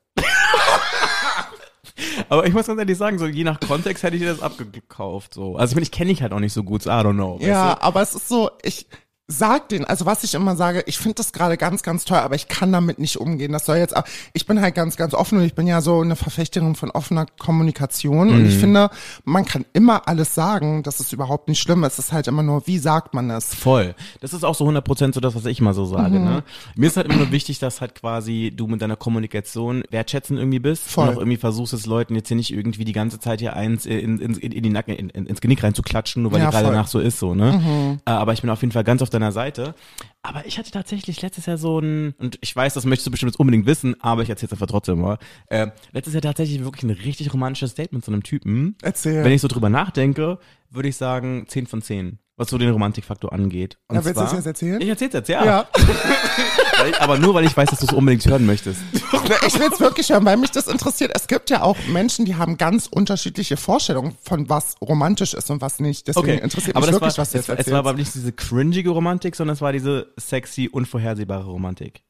[2.29, 5.35] Aber ich muss ganz ehrlich sagen, so je nach Kontext hätte ich dir das abgekauft.
[5.35, 5.57] So.
[5.57, 7.37] Also ich meine, ich kenne dich halt auch nicht so gut, so I don't know.
[7.39, 7.83] weißt Ja, du?
[7.83, 8.87] aber es ist so, ich
[9.29, 12.35] sag den, also was ich immer sage, ich finde das gerade ganz, ganz toll, aber
[12.35, 13.53] ich kann damit nicht umgehen.
[13.53, 14.05] Das soll jetzt auch,
[14.35, 17.27] ich bin halt ganz, ganz offen und ich bin ja so eine Verfechterin von offener
[17.39, 18.47] Kommunikation und Mhm.
[18.49, 18.91] ich finde,
[19.25, 21.83] man kann immer alles sagen, das ist überhaupt nicht schlimm.
[21.85, 23.55] Es ist halt immer nur, wie sagt man es?
[23.55, 23.95] Voll.
[24.21, 26.19] Das ist auch so 100% so das, was ich mal so sage.
[26.19, 26.25] Mhm.
[26.25, 26.43] Ne?
[26.77, 30.59] Mir ist halt immer nur wichtig, dass halt quasi du mit deiner Kommunikation wertschätzen irgendwie
[30.59, 31.09] bist Voll.
[31.09, 33.87] und auch irgendwie versuchst es Leuten jetzt hier nicht irgendwie die ganze Zeit hier eins
[33.87, 36.51] in, in, in, in die Nacken, in, in, ins Genick reinzuklatschen, nur weil Ja, die
[36.53, 36.67] gerade.
[36.67, 36.73] Mhm.
[36.73, 37.99] danach so ist, so, ne?
[38.05, 39.75] Äh, Aber ich bin auf jeden Fall ganz auf deiner Seite.
[40.23, 43.33] Aber ich hatte tatsächlich letztes Jahr so ein, und ich weiß, das möchtest du bestimmt
[43.33, 45.19] jetzt unbedingt wissen, aber ich erzähl's einfach trotzdem mal.
[45.47, 48.77] Äh, letztes Jahr tatsächlich wirklich ein richtig romantisches mit so einem Typen.
[48.83, 49.23] Erzähl.
[49.23, 50.39] Wenn ich so drüber nachdenke,
[50.71, 53.79] würde ich sagen 10 von 10, was so den Romantikfaktor angeht.
[53.89, 54.81] Und Ja, willst du zwar- das jetzt erzählen?
[54.81, 55.45] Ich erzähl's jetzt, ja.
[55.45, 55.69] Ja.
[56.89, 58.81] Ich, aber nur, weil ich weiß, dass du es unbedingt hören möchtest.
[59.47, 61.13] Ich will es wirklich hören, weil mich das interessiert.
[61.15, 65.61] Es gibt ja auch Menschen, die haben ganz unterschiedliche Vorstellungen von was romantisch ist und
[65.61, 66.09] was nicht.
[66.09, 68.15] Deswegen interessiert aber mich das wirklich, war, was du jetzt es war aber erzählst.
[68.17, 72.03] nicht diese cringige Romantik, sondern es war diese sexy, unvorhersehbare Romantik.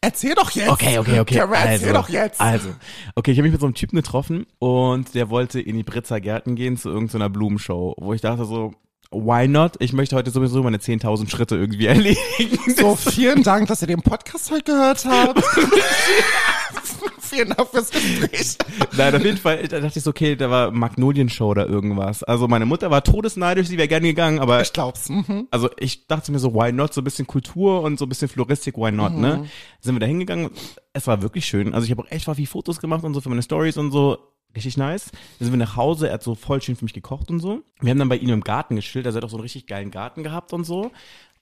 [0.00, 0.68] Erzähl doch jetzt.
[0.70, 1.34] Okay, okay, okay.
[1.36, 2.40] Kara, erzähl also, doch jetzt.
[2.40, 2.68] Also,
[3.14, 6.20] okay, ich habe mich mit so einem Typen getroffen und der wollte in die Britzer
[6.20, 8.72] Gärten gehen zu irgendeiner Blumenshow, wo ich dachte so,
[9.10, 9.72] why not?
[9.78, 12.74] Ich möchte heute sowieso meine 10.000 Schritte irgendwie erledigen.
[12.76, 15.42] So, vielen Dank, dass ihr den Podcast heute gehört habt.
[17.20, 18.56] vielen Dank fürs Gespräch.
[18.96, 22.22] Nein, auf jeden Fall, da dachte ich so, okay, da war Magnolien-Show oder irgendwas.
[22.22, 25.08] Also meine Mutter war todesneidisch, sie wäre gerne gegangen, aber Ich glaub's.
[25.08, 25.48] Mhm.
[25.50, 26.94] also ich dachte mir so, why not?
[26.94, 29.46] So ein bisschen Kultur und so ein bisschen Floristik, why not, ne?
[29.80, 30.50] Sind wir da hingegangen.
[30.92, 31.74] Es war wirklich schön.
[31.74, 34.18] Also ich habe auch echt viel Fotos gemacht und so für meine Stories und so.
[34.56, 35.12] Richtig nice.
[35.12, 37.62] Dann sind wir nach Hause, er hat so voll schön für mich gekocht und so.
[37.80, 39.66] Wir haben dann bei ihm im Garten geschillt, also er hat auch so einen richtig
[39.66, 40.90] geilen Garten gehabt und so.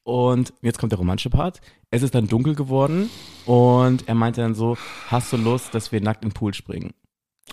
[0.02, 1.60] Und jetzt kommt der romantische Part.
[1.90, 3.08] Es ist dann dunkel geworden
[3.46, 6.92] und er meinte dann so, hast du Lust, dass wir nackt in den Pool springen?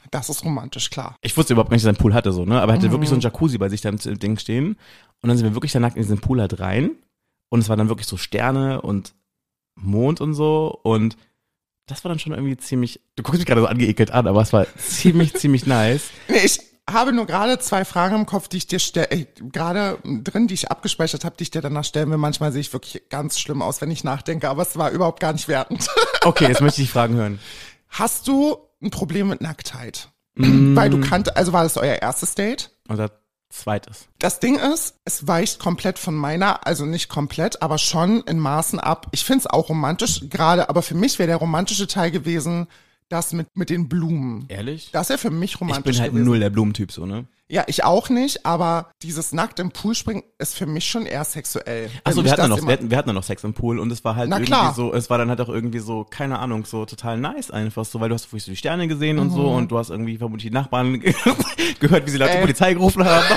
[0.09, 1.15] Das ist romantisch, klar.
[1.21, 2.61] Ich wusste überhaupt nicht, dass er einen Pool hatte, so, ne?
[2.61, 4.77] Aber er hatte wirklich so ein Jacuzzi bei sich da im Ding stehen.
[5.21, 6.91] Und dann sind wir wirklich danach in diesen Pool halt rein.
[7.49, 9.13] Und es war dann wirklich so Sterne und
[9.75, 10.79] Mond und so.
[10.83, 11.17] Und
[11.87, 14.53] das war dann schon irgendwie ziemlich, du guckst mich gerade so angeekelt an, aber es
[14.53, 16.09] war ziemlich, ziemlich nice.
[16.27, 20.47] Nee, ich habe nur gerade zwei Fragen im Kopf, die ich dir stelle, gerade drin,
[20.47, 22.17] die ich abgespeichert habe, die ich dir danach stellen will.
[22.17, 25.33] Manchmal sehe ich wirklich ganz schlimm aus, wenn ich nachdenke, aber es war überhaupt gar
[25.33, 25.87] nicht wertend.
[26.23, 27.39] Okay, jetzt möchte ich die Fragen hören.
[27.89, 30.09] Hast du ein Problem mit Nacktheit?
[30.35, 30.75] Mm.
[30.75, 32.69] Weil du kannt, also war das euer erstes Date?
[32.87, 33.09] Unser
[33.51, 34.07] zweites.
[34.19, 38.79] Das Ding ist, es weicht komplett von meiner, also nicht komplett, aber schon in Maßen
[38.79, 39.07] ab.
[39.11, 42.67] Ich find's auch romantisch, gerade, aber für mich wäre der romantische Teil gewesen,
[43.09, 44.45] das mit, mit den Blumen.
[44.47, 44.89] Ehrlich?
[44.91, 46.25] Das wäre für mich ich romantisch bin halt gewesen.
[46.25, 47.25] null der Blumentyp so, ne?
[47.51, 51.25] Ja, ich auch nicht, aber dieses nackt im Pool springen ist für mich schon eher
[51.25, 51.89] sexuell.
[52.05, 54.15] Wenn wir hatten, noch, wir, hatten, wir hatten noch Sex im Pool und es war
[54.15, 54.73] halt Na irgendwie klar.
[54.73, 57.99] so, es war dann halt auch irgendwie so, keine Ahnung, so total nice einfach so,
[57.99, 60.49] weil du hast wirklich so die Sterne gesehen und so und du hast irgendwie vermutlich
[60.49, 60.99] die Nachbarn
[61.79, 62.37] gehört, wie sie laut die Mhm.
[62.37, 62.41] Ey.
[62.41, 63.25] Polizei gerufen haben.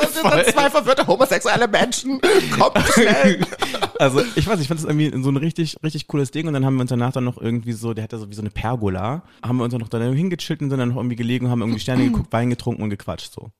[0.00, 0.46] Das sind Fall.
[0.46, 2.18] zwei verwirrte homosexuelle Menschen.
[2.58, 3.40] Kommt schnell.
[4.00, 6.64] Also ich weiß, ich fand das irgendwie so ein richtig, richtig cooles Ding und dann
[6.64, 9.22] haben wir uns danach dann noch irgendwie so, der hatte so wie so eine Pergola,
[9.44, 11.62] haben wir uns dann noch dann hingechillt und sind dann noch irgendwie gelegen und haben
[11.62, 13.50] irgendwie Sterne geguckt, Wein getrunken und gequatscht so.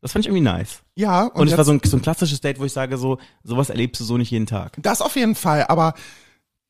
[0.00, 0.82] Das fand ich irgendwie nice.
[0.94, 3.18] Ja, Und, und, es war so ein, so ein klassisches Date, wo ich sage so,
[3.42, 4.76] sowas erlebst du so nicht jeden Tag.
[4.78, 5.94] das auf jeden Fall, aber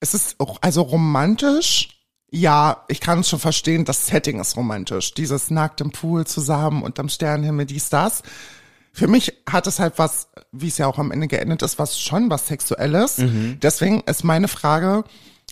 [0.00, 1.90] es ist auch, also romantisch.
[2.30, 5.14] Ja, ich kann es schon verstehen, das Setting ist romantisch.
[5.14, 8.22] Dieses nackt im Pool zusammen unterm Sternenhimmel, dies, das.
[8.92, 12.00] Für mich hat es halt was, wie es ja auch am Ende geendet ist, was
[12.00, 13.16] schon was Sexuelles.
[13.62, 15.04] Deswegen ist meine Frage,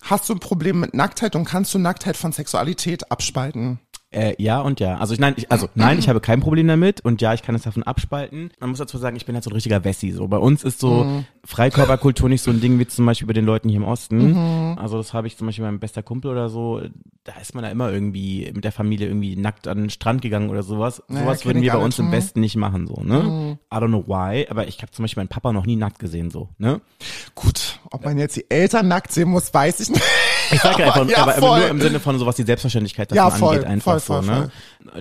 [0.03, 3.79] hast du ein Problem mit Nacktheit und kannst du Nacktheit von Sexualität abspalten?
[4.15, 4.99] Äh, ja und ja.
[4.99, 7.55] Also ich, nein, ich, also nein, ich habe kein Problem damit und ja, ich kann
[7.55, 8.51] es davon abspalten.
[8.61, 10.13] Man muss dazu sagen, ich bin halt so ein richtiger Wessi.
[10.13, 13.45] So bei uns ist so Freikörperkultur nicht so ein Ding wie zum Beispiel bei den
[13.45, 14.77] Leuten hier im Osten.
[14.79, 16.81] Also das habe ich zum Beispiel meinem bester Kumpel oder so.
[17.25, 20.51] Da ist man da immer irgendwie mit der Familie irgendwie nackt an den Strand gegangen
[20.51, 21.03] oder sowas.
[21.09, 22.13] Naja, sowas würden wir bei uns im mhm.
[22.13, 23.03] Westen nicht machen so.
[23.03, 23.59] Ne?
[23.73, 26.31] I don't know why, aber ich habe zum Beispiel meinen Papa noch nie nackt gesehen
[26.31, 26.51] so.
[26.59, 26.81] Ne?
[27.35, 30.03] Gut, ob man jetzt die Eltern nackt sehen muss, weiß ich nicht.
[30.51, 31.59] Ich sag ja einfach, ja, aber voll.
[31.61, 34.29] nur im Sinne von so was die Selbstverständlichkeit davon Ja, voll, angeht, einfach voll, so,
[34.29, 34.51] voll, ne?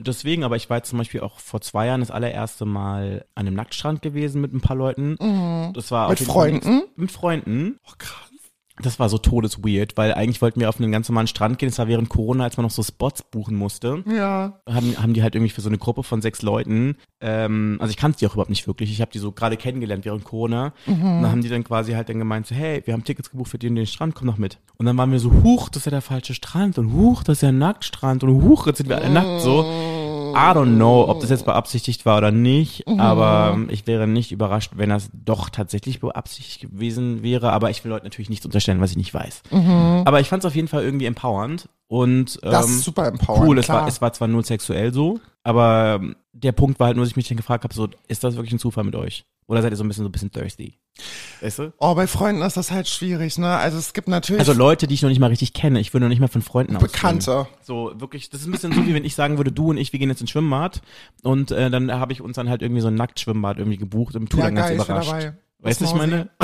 [0.01, 3.47] Deswegen, aber ich war jetzt zum Beispiel auch vor zwei Jahren das allererste Mal an
[3.47, 5.71] einem Nacktstrand gewesen mit ein paar Leuten.
[5.73, 6.09] Das war Mhm.
[6.11, 6.83] Mit Freunden?
[6.95, 7.79] Mit Freunden.
[7.85, 8.29] Oh, krass.
[8.83, 11.69] Das war so todesweird, weil eigentlich wollten wir auf einen ganz normalen Strand gehen.
[11.69, 14.03] Es war während Corona, als man noch so Spots buchen musste.
[14.07, 14.59] Ja.
[14.69, 17.97] Haben, haben die halt irgendwie für so eine Gruppe von sechs Leuten, ähm, also ich
[17.97, 18.91] kannte die auch überhaupt nicht wirklich.
[18.91, 20.73] Ich habe die so gerade kennengelernt während Corona.
[20.85, 20.93] Mhm.
[20.93, 23.51] Und dann haben die dann quasi halt dann gemeint, so, hey, wir haben Tickets gebucht
[23.51, 24.59] für den, den Strand, komm doch mit.
[24.77, 27.37] Und dann waren wir so, huch, das ist ja der falsche Strand und huch, das
[27.37, 29.63] ist ja ein Nacktstrand und huch, jetzt sind wir alle nackt so.
[30.33, 34.31] I don't know, ob das jetzt beabsichtigt war oder nicht, aber ähm, ich wäre nicht
[34.31, 38.81] überrascht, wenn das doch tatsächlich beabsichtigt gewesen wäre, aber ich will Leuten natürlich nichts unterstellen,
[38.81, 39.43] was ich nicht weiß.
[40.05, 43.47] Aber ich fand es auf jeden Fall irgendwie empowernd und ähm, Das ist super empowernd,
[43.47, 43.57] cool.
[43.59, 43.81] Es klar.
[43.81, 47.11] war, es war zwar nur sexuell so, aber ähm, der Punkt war halt nur, dass
[47.11, 49.25] ich mich dann gefragt habe, so, ist das wirklich ein Zufall mit euch?
[49.45, 50.79] Oder seid ihr so ein bisschen so ein bisschen thirsty?
[51.41, 51.73] Weißt du?
[51.79, 53.49] Oh, bei Freunden ist das halt schwierig, ne?
[53.57, 55.79] Also es gibt natürlich Also Leute, die ich noch nicht mal richtig kenne.
[55.79, 56.91] Ich würde noch nicht mal von Freunden ausgehen.
[56.91, 57.47] Bekannte.
[57.61, 59.91] So, wirklich, das ist ein bisschen so, wie wenn ich sagen würde, du und ich,
[59.91, 60.81] wir gehen jetzt ins Schwimmbad
[61.23, 64.29] und äh, dann habe ich uns dann halt irgendwie so ein Nacktschwimmbad irgendwie gebucht und
[64.29, 65.33] tu Ja, dann ganz geil, bin überrascht.
[65.63, 66.29] Weißt du, ich meine?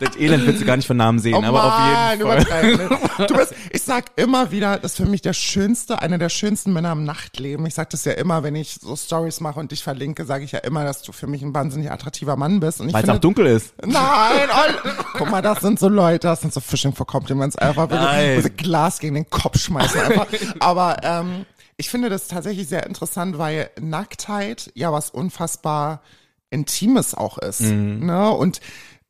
[0.00, 3.26] das Elend willst du gar nicht von Namen sehen, Oh aber auf Mann, jeden Fall.
[3.26, 6.72] Du bist, ich sag immer wieder, das ist für mich der schönste, einer der schönsten
[6.72, 7.66] Männer im Nachtleben.
[7.66, 10.52] Ich sag das ja immer, wenn ich so Stories mache und dich verlinke, sage ich
[10.52, 12.80] ja immer, dass du für mich ein wahnsinnig attraktiver Mann bist.
[12.80, 13.74] Weil es auch dunkel ist.
[13.84, 17.90] Nein, oh, guck mal, das sind so Leute, das sind so Fishing for Compliments einfach,
[17.90, 20.26] wo sie Glas gegen den Kopf schmeißen einfach.
[20.60, 21.44] Aber ähm,
[21.76, 26.00] ich finde das tatsächlich sehr interessant, weil Nacktheit ja was unfassbar
[26.50, 27.60] Intimes auch ist.
[27.60, 28.30] Ne?
[28.30, 28.60] Und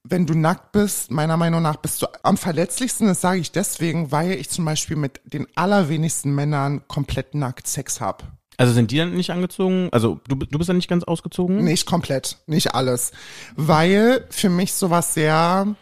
[0.05, 4.11] wenn du nackt bist, meiner Meinung nach bist du am verletzlichsten, das sage ich deswegen,
[4.11, 8.25] weil ich zum Beispiel mit den allerwenigsten Männern komplett nackt Sex hab.
[8.57, 9.89] Also sind die dann nicht angezogen?
[9.93, 11.63] Also du, du bist dann nicht ganz ausgezogen?
[11.63, 13.13] Nicht komplett, nicht alles.
[13.55, 15.77] Weil für mich sowas sehr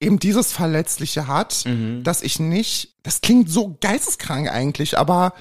[0.00, 1.64] eben dieses Verletzliche hat,
[2.02, 5.34] dass ich nicht, das klingt so geisteskrank eigentlich, aber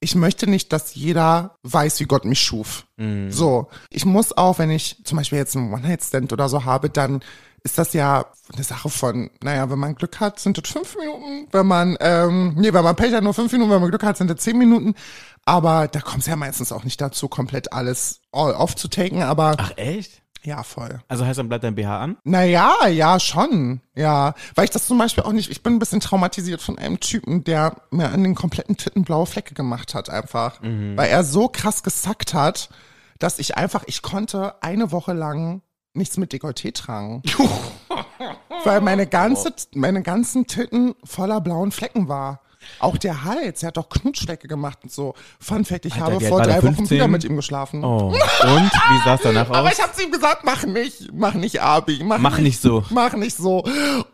[0.00, 2.86] ich möchte nicht, dass jeder weiß, wie Gott mich schuf.
[3.30, 3.68] So.
[3.90, 7.20] Ich muss auch, wenn ich zum Beispiel jetzt einen One-Night-Stand oder so habe, dann
[7.64, 11.48] ist das ja eine Sache von, naja, wenn man Glück hat, sind das fünf Minuten.
[11.50, 13.70] Wenn man, ähm, nee, wenn man Pech hat, nur fünf Minuten.
[13.70, 14.94] Wenn man Glück hat, sind das zehn Minuten.
[15.44, 19.22] Aber da kommt es ja meistens auch nicht dazu, komplett alles all aufzutaken.
[19.22, 20.22] Aber Ach echt?
[20.42, 21.00] Ja, voll.
[21.08, 22.16] Also heißt dann bleibt dein BH an?
[22.24, 23.80] Naja, ja, schon.
[23.94, 24.34] Ja.
[24.54, 27.44] Weil ich das zum Beispiel auch nicht, ich bin ein bisschen traumatisiert von einem Typen,
[27.44, 30.60] der mir an den kompletten Titten blaue Flecke gemacht hat, einfach.
[30.62, 32.68] Weil er so krass gesackt hat,
[33.18, 35.62] dass ich einfach, ich konnte eine Woche lang
[35.94, 37.22] nichts mit Dekolleté tragen.
[38.64, 42.40] Weil meine ganze, meine ganzen Titten voller blauen Flecken war.
[42.78, 45.14] Auch der Hals, er hat doch Knutschflecke gemacht und so.
[45.40, 46.96] Fun Fact, ich Alter, habe vor drei Wochen 15?
[46.96, 47.84] wieder mit ihm geschlafen.
[47.84, 48.08] Oh.
[48.08, 48.18] Und?
[48.18, 49.72] Wie sah es danach Aber aus?
[49.72, 52.84] ich hab's ihm gesagt, mach nicht, mach nicht, Abi, mach, Mach nicht so.
[52.90, 53.64] Mach nicht so.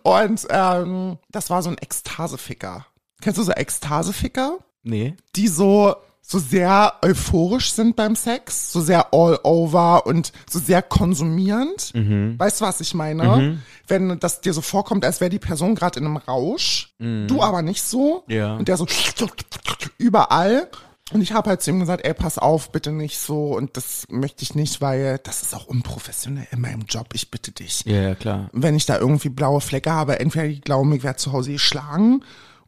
[0.02, 2.87] Und ähm, das war so ein Ekstaseficker.
[3.20, 4.59] Kennst du so Ekstaseficker?
[4.83, 5.16] Nee.
[5.37, 10.80] Die so so sehr euphorisch sind beim Sex, so sehr all over und so sehr
[10.80, 11.92] konsumierend.
[11.94, 12.38] Mhm.
[12.38, 13.58] Weißt du, was ich meine?
[13.87, 17.60] Wenn das dir so vorkommt, als wäre die Person gerade in einem Rausch, du aber
[17.60, 18.24] nicht so.
[18.26, 18.34] Mhm.
[18.34, 18.56] Ja.
[18.56, 18.87] Und der so
[19.98, 20.68] überall.
[21.12, 23.54] Und ich habe halt zu ihm gesagt, ey, pass auf, bitte nicht so.
[23.54, 27.08] Und das möchte ich nicht, weil das ist auch unprofessionell in meinem Job.
[27.12, 28.48] Ich bitte dich Ja, ja, klar.
[28.54, 32.24] wenn ich da irgendwie blaue Flecke habe, entweder die glauben, ich werde zu Hause geschlagen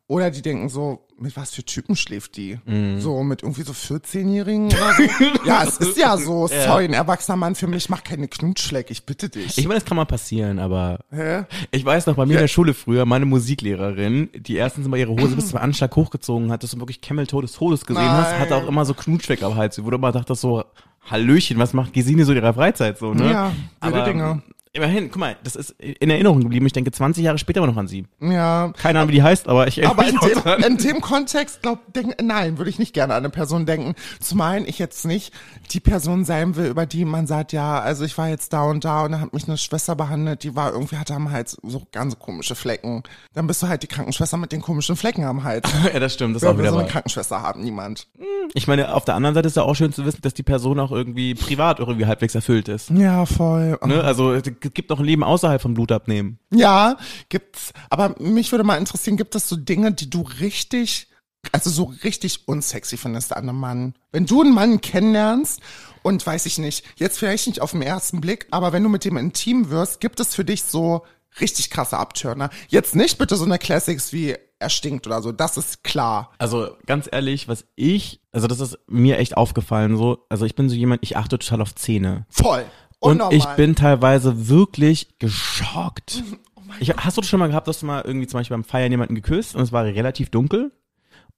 [0.07, 2.59] Oder die denken so, mit was für Typen schläft die?
[2.67, 3.01] Mhm.
[3.01, 5.03] So mit irgendwie so 14-Jährigen oder so.
[5.47, 6.47] ja, es ist ja so.
[6.47, 9.57] Sorry, ein erwachsener Mann für mich macht keine Knutschleck, ich bitte dich.
[9.59, 11.45] Ich meine, das kann mal passieren, aber Hä?
[11.71, 15.13] ich weiß noch, bei mir in der Schule früher, meine Musiklehrerin, die erstens mal ihre
[15.13, 18.41] Hose bis zum Anschlag hochgezogen hat, dass du wirklich Camel-Toe des Todes gesehen hast, Nein.
[18.41, 20.65] hatte auch immer so Knutschweck am Hals, wo du immer dachtest so,
[21.11, 23.31] Hallöchen, was macht Gesine so in ihrer Freizeit so, ne?
[23.31, 24.43] Ja, wilde Dinge.
[24.77, 26.67] Immerhin, guck mal, das ist in Erinnerung geblieben.
[26.67, 28.07] Ich denke 20 Jahre später immer noch an sie.
[28.21, 28.73] Ja.
[28.77, 32.23] Keine Ahnung, wie die heißt, aber ich Aber in dem, in dem Kontext, glaub, denk,
[32.23, 33.95] nein, würde ich nicht gerne an eine Person denken.
[34.21, 35.33] Zumal ich jetzt nicht
[35.73, 38.85] die Person sein will, über die man sagt, ja, also ich war jetzt da und
[38.85, 41.83] da und dann hat mich eine Schwester behandelt, die war irgendwie, hatte am Hals so
[41.93, 43.03] ganz komische Flecken.
[43.35, 45.69] Dann bist du halt die Krankenschwester mit den komischen Flecken am Hals.
[45.93, 46.89] Ja, das stimmt, das ist auch wieder so eine.
[46.89, 47.63] Krankenschwester haben?
[47.63, 48.09] Niemand.
[48.55, 50.81] Ich meine, auf der anderen Seite ist ja auch schön zu wissen, dass die Person
[50.81, 52.91] auch irgendwie privat irgendwie halbwegs erfüllt ist.
[52.91, 53.79] Ja, voll.
[53.85, 54.03] Ne?
[54.03, 54.35] Also
[54.71, 56.39] gibt noch ein Leben außerhalb vom Blutabnehmen.
[56.51, 56.97] Ja,
[57.29, 57.73] gibt's.
[57.91, 61.09] Aber mich würde mal interessieren, gibt es so Dinge, die du richtig,
[61.53, 63.95] also so richtig unsexy findest an einem Mann?
[64.13, 65.61] Wenn du einen Mann kennenlernst
[66.03, 69.05] und weiß ich nicht, jetzt vielleicht nicht auf den ersten Blick, aber wenn du mit
[69.05, 71.05] dem intim wirst, gibt es für dich so
[71.41, 72.51] richtig krasse Abtörner.
[72.69, 76.33] Jetzt nicht bitte so eine Classics wie er stinkt oder so, das ist klar.
[76.39, 80.69] Also ganz ehrlich, was ich, also das ist mir echt aufgefallen so, also ich bin
[80.69, 82.27] so jemand, ich achte total auf Zähne.
[82.31, 82.65] Voll.
[83.07, 86.23] Und ich bin teilweise wirklich geschockt.
[86.79, 88.91] Ich, hast du das schon mal gehabt, dass du mal irgendwie zum Beispiel beim Feiern
[88.91, 90.73] jemanden geküsst und es war relativ dunkel?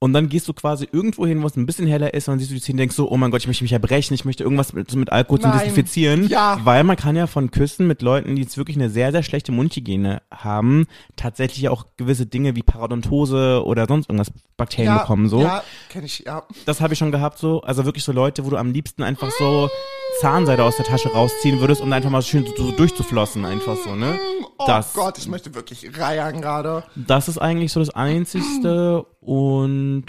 [0.01, 2.39] Und dann gehst du quasi irgendwo hin, wo es ein bisschen heller ist, und dann
[2.39, 4.25] siehst du die Zähne und denkst so, oh mein Gott, ich möchte mich erbrechen, ich
[4.25, 5.59] möchte irgendwas mit, mit Alkohol zum Nein.
[5.59, 6.29] Desinfizieren.
[6.29, 6.61] Ja.
[6.63, 9.51] Weil man kann ja von Küssen mit Leuten, die jetzt wirklich eine sehr, sehr schlechte
[9.51, 15.29] Mundhygiene haben, tatsächlich auch gewisse Dinge wie Parodontose oder sonst irgendwas Bakterien ja, bekommen.
[15.29, 16.45] So Ja, kenn ich, ja.
[16.65, 17.63] das habe ich schon gehabt so.
[17.63, 19.69] Also wirklich so Leute, wo du am liebsten einfach so
[20.21, 23.95] Zahnseide aus der Tasche rausziehen würdest, um einfach mal schön so, so durchzuflossen, einfach so,
[23.95, 24.19] ne?
[24.59, 26.85] Oh Das, Gott, ich möchte wirklich reiern gerade.
[26.97, 30.07] das ist eigentlich so das Einzigste und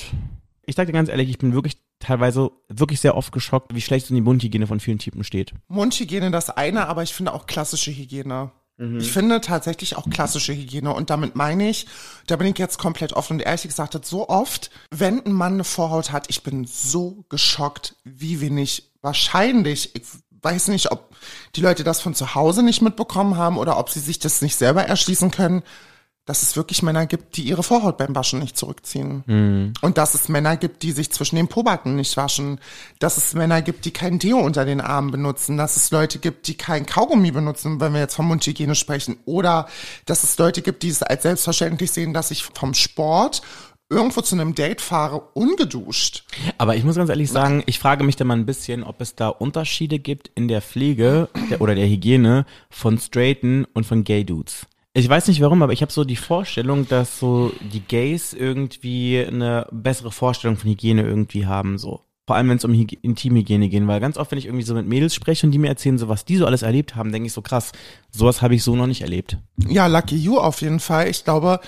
[0.65, 4.07] ich sag dir ganz ehrlich, ich bin wirklich teilweise wirklich sehr oft geschockt, wie schlecht
[4.07, 5.53] so die Mundhygiene von vielen Typen steht.
[5.67, 8.51] Mundhygiene das eine, aber ich finde auch klassische Hygiene.
[8.97, 11.85] Ich finde tatsächlich auch klassische Hygiene und damit meine ich,
[12.27, 15.65] da bin ich jetzt komplett offen und ehrlich gesagt, so oft, wenn ein Mann eine
[15.65, 20.03] Vorhaut hat, ich bin so geschockt, wie wenig wahrscheinlich, ich
[20.41, 21.15] weiß nicht, ob
[21.55, 24.55] die Leute das von zu Hause nicht mitbekommen haben oder ob sie sich das nicht
[24.55, 25.63] selber erschließen können,
[26.25, 29.23] dass es wirklich Männer gibt, die ihre Vorhaut beim Waschen nicht zurückziehen.
[29.81, 32.59] Und dass es Männer gibt, die sich zwischen den Pobacken nicht waschen.
[32.99, 35.57] Dass es Männer gibt, die kein Deo unter den Armen benutzen.
[35.57, 39.17] Dass es Leute gibt, die kein Kaugummi benutzen, wenn wir jetzt von Mundhygiene sprechen.
[39.25, 39.67] Oder
[40.05, 43.41] dass es Leute gibt, die es als selbstverständlich sehen, dass ich vom Sport
[43.89, 46.23] irgendwo zu einem Date fahre, ungeduscht.
[46.57, 49.15] Aber ich muss ganz ehrlich sagen, ich frage mich da mal ein bisschen, ob es
[49.15, 54.23] da Unterschiede gibt in der Pflege der, oder der Hygiene von straighten und von gay
[54.23, 54.67] Dudes.
[54.93, 59.23] Ich weiß nicht warum, aber ich habe so die Vorstellung, dass so die Gays irgendwie
[59.25, 62.01] eine bessere Vorstellung von Hygiene irgendwie haben, so.
[62.29, 64.75] Vor allem, wenn es um Hyg Intimhygiene geht, weil ganz oft, wenn ich irgendwie so
[64.75, 67.25] mit Mädels spreche und die mir erzählen, so was die so alles erlebt haben, denke
[67.25, 67.71] ich so krass,
[68.11, 69.39] sowas habe ich so noch nicht erlebt.
[69.67, 71.07] Ja, Lucky You auf jeden Fall.
[71.07, 71.59] Ich glaube,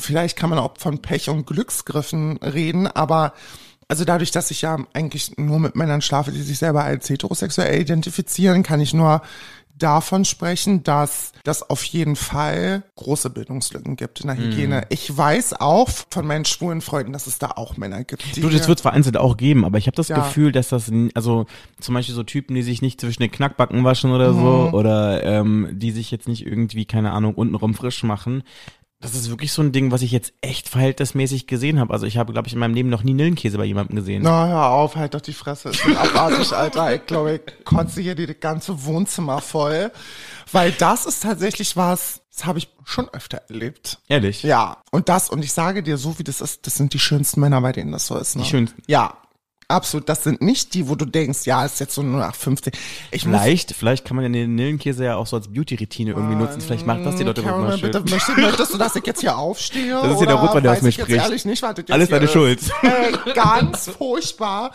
[0.00, 3.34] vielleicht kann man auch von Pech und Glücksgriffen reden, aber
[3.86, 7.80] also dadurch, dass ich ja eigentlich nur mit Männern schlafe, die sich selber als heterosexuell
[7.80, 9.22] identifizieren, kann ich nur
[9.82, 14.86] davon sprechen, dass das auf jeden Fall große Bildungslücken gibt in der Hygiene.
[14.90, 18.22] Ich weiß auch von meinen schwulen Freunden, dass es da auch Männer gibt.
[18.36, 20.16] Du, das wird vereinzelt auch geben, aber ich habe das Ja.
[20.18, 21.46] Gefühl, dass das, also
[21.80, 24.74] zum Beispiel so Typen, die sich nicht zwischen den Knackbacken waschen oder so, Mhm.
[24.74, 28.42] oder ähm, die sich jetzt nicht irgendwie, keine Ahnung, untenrum frisch machen.
[29.00, 31.90] Das ist wirklich so ein Ding, was ich jetzt echt verhältnismäßig gesehen habe.
[31.92, 34.22] Also ich habe, glaube ich, in meinem Leben noch nie Nillenkäse bei jemandem gesehen.
[34.22, 35.70] Na, hör auf, halt doch die Fresse.
[35.86, 36.94] Bin abartig, Alter.
[36.94, 39.90] Ich glaube, ich kotze hier die ganze Wohnzimmer voll.
[40.52, 44.00] Weil das ist tatsächlich was, das habe ich schon öfter erlebt.
[44.08, 44.42] Ehrlich?
[44.42, 47.40] Ja, und das, und ich sage dir, so wie das ist, das sind die schönsten
[47.40, 48.36] Männer, bei denen das so ist.
[48.36, 48.42] Ne?
[48.42, 48.82] Die schönsten.
[48.86, 49.16] Ja,
[49.70, 50.08] absolut.
[50.08, 52.72] Das sind nicht die, wo du denkst, ja, ist jetzt so nur nach 15.
[53.10, 56.60] Ich Vielleicht, vielleicht kann man ja den Nillenkäse ja auch so als Beauty-Routine irgendwie nutzen.
[56.60, 57.90] Vielleicht macht das die Leute Carol, mal schön.
[57.90, 59.92] bitte, möchtest, möchtest du, dass ich jetzt hier aufstehe?
[59.92, 61.10] Das ist hier der Rotwein, der aus mir spricht.
[61.10, 62.32] ehrlich nicht, jetzt Alles deine ist?
[62.32, 62.60] Schuld.
[62.82, 64.72] Äh, ganz furchtbar,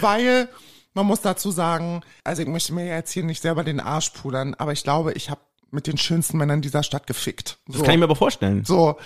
[0.00, 0.48] weil
[0.94, 4.54] man muss dazu sagen, also ich möchte mir jetzt hier nicht selber den Arsch pudern,
[4.54, 7.58] aber ich glaube, ich habe mit den schönsten Männern dieser Stadt gefickt.
[7.66, 7.74] So.
[7.74, 8.64] Das kann ich mir aber vorstellen.
[8.64, 8.96] So.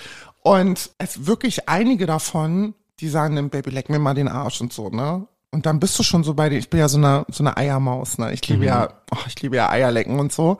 [0.42, 4.72] Und es wirklich einige davon, die sagen dann, Baby, leck mir mal den Arsch und
[4.72, 5.26] so, ne?
[5.50, 7.56] Und dann bist du schon so bei den, ich bin ja so eine, so eine
[7.56, 8.32] Eiermaus, ne?
[8.32, 10.56] Ich liebe ja, oh, ich liebe ja Eierlecken und so.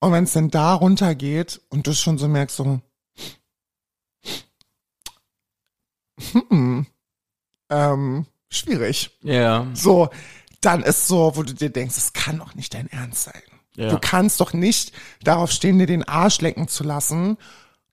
[0.00, 2.80] Und wenn es dann da runtergeht und du schon so merkst, so,
[6.48, 6.86] hm,
[7.68, 9.18] ähm, schwierig.
[9.22, 9.66] Ja.
[9.74, 10.08] So,
[10.60, 13.42] dann ist so, wo du dir denkst, es kann doch nicht dein Ernst sein.
[13.74, 13.90] Ja.
[13.90, 17.38] Du kannst doch nicht darauf stehen, dir den Arsch lecken zu lassen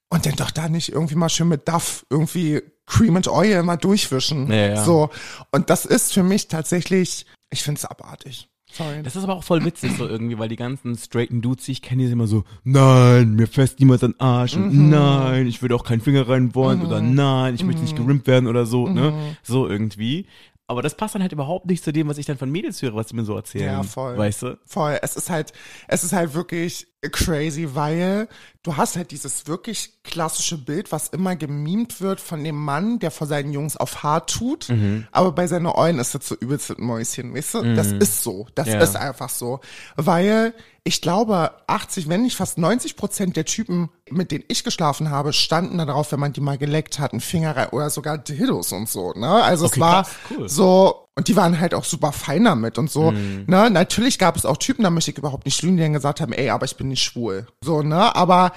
[0.09, 3.77] und dann doch da nicht irgendwie mal schön mit Duff irgendwie Cream and Oil mal
[3.77, 4.49] durchwischen.
[4.51, 4.83] Ja, ja.
[4.83, 5.09] So.
[5.51, 8.47] Und das ist für mich tatsächlich, ich finde es abartig.
[8.71, 9.01] Sorry.
[9.03, 11.81] Das ist aber auch voll witzig so irgendwie, weil die ganzen straighten Dudes, die ich
[11.81, 14.89] kenne, die sind immer so, nein, mir fest niemals an Arsch und Mhm.
[14.89, 17.85] nein, ich würde auch keinen Finger reinbohren oder nein, ich möchte Mhm.
[17.85, 19.13] nicht gerimmt werden oder so, ne?
[19.43, 20.27] So irgendwie.
[20.67, 22.95] Aber das passt dann halt überhaupt nicht zu dem, was ich dann von Mädels höre,
[22.95, 23.65] was die mir so erzählen.
[23.71, 24.17] Ja, voll.
[24.17, 24.57] Weißt du?
[24.65, 24.97] Voll.
[25.01, 25.53] Es ist halt,
[25.87, 28.27] es ist halt wirklich crazy, weil
[28.63, 33.11] du hast halt dieses wirklich klassische Bild, was immer gemimt wird von dem Mann, der
[33.11, 35.07] vor seinen Jungs auf hart tut, Mhm.
[35.11, 37.75] aber bei seinen Eulen ist das so übelst ein Mäuschen, weißt du?
[37.75, 38.47] Das ist so.
[38.55, 38.79] Das Ja.
[38.81, 39.59] ist einfach so.
[39.95, 40.53] Weil
[40.83, 45.33] ich glaube, 80, wenn nicht fast 90 Prozent der Typen, mit denen ich geschlafen habe,
[45.33, 48.87] standen da drauf, wenn man die mal geleckt hat, einen Finger oder sogar Dildos und
[48.89, 49.27] so, ne?
[49.43, 50.49] Also Okay, es war cool.
[50.49, 53.11] so, und die waren halt auch super fein damit und so.
[53.11, 53.45] Mhm.
[53.47, 53.69] Ne?
[53.69, 56.33] Natürlich gab es auch Typen, da möchte ich überhaupt nicht lügen, die dann gesagt haben,
[56.33, 57.47] ey, aber ich bin nicht schwul.
[57.61, 58.13] So, ne?
[58.15, 58.51] Aber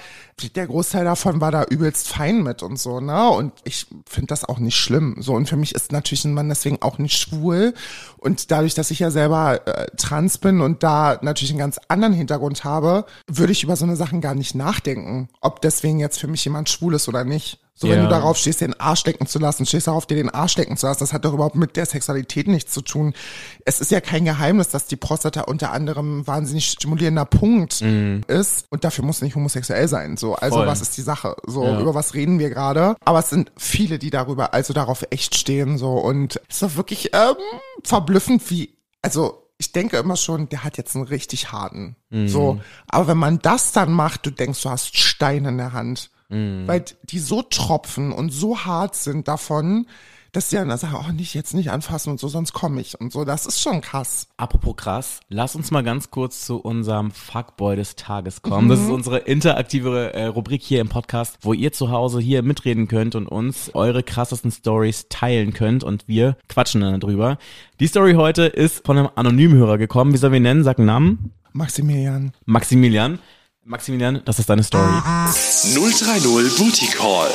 [0.55, 3.29] der Großteil davon war da übelst fein mit und so, ne?
[3.29, 5.15] Und ich finde das auch nicht schlimm.
[5.19, 7.73] So, und für mich ist natürlich ein Mann deswegen auch nicht schwul.
[8.17, 12.13] Und dadurch, dass ich ja selber äh, trans bin und da natürlich einen ganz anderen
[12.13, 16.27] Hintergrund habe, würde ich über so eine Sachen gar nicht nachdenken, ob deswegen jetzt für
[16.27, 17.59] mich jemand schwul ist oder nicht.
[17.81, 18.03] So, wenn Ja.
[18.03, 20.75] du darauf stehst, dir den Arsch lecken zu lassen, stehst darauf, dir den Arsch lecken
[20.75, 23.13] zu lassen, das hat doch überhaupt mit der Sexualität nichts zu tun.
[23.63, 27.81] Es ist ja kein Geheimnis, dass die Prostata unter anderem ein wahnsinnig stimulierender Punkt
[28.27, 30.17] ist und dafür muss nicht homosexuell sein.
[30.17, 30.67] So, also Voll.
[30.67, 31.37] was ist die Sache?
[31.47, 31.79] So, Ja.
[31.79, 32.97] über was reden wir gerade?
[33.05, 36.75] Aber es sind viele, die darüber, also darauf echt stehen, so und es ist doch
[36.75, 37.35] wirklich ähm,
[37.85, 41.95] verblüffend, wie, also ich denke immer schon, der hat jetzt einen richtig harten.
[42.25, 46.09] So, aber wenn man das dann macht, du denkst, du hast Stein in der Hand.
[46.67, 49.87] Weil die so tropfen und so hart sind davon,
[50.31, 53.11] dass die dann sagen, oh, nicht jetzt nicht anfassen und so, sonst komme ich und
[53.11, 53.25] so.
[53.25, 54.27] Das ist schon krass.
[54.37, 58.69] Apropos krass, lass uns mal ganz kurz zu unserem Fuckboy des Tages kommen.
[58.69, 62.87] Das ist unsere interaktive äh, Rubrik hier im Podcast, wo ihr zu Hause hier mitreden
[62.87, 67.37] könnt und uns eure krassesten Stories teilen könnt und wir quatschen dann darüber.
[67.79, 70.13] Die Story heute ist von einem anonymen Hörer gekommen.
[70.13, 70.63] Wie sollen wir ihn nennen?
[70.63, 71.33] Sag einen Namen.
[71.53, 72.33] Maximilian.
[72.45, 73.19] Maximilian.
[73.69, 74.83] Maximilian, das ist deine Story.
[74.83, 77.29] 030 Booty Call.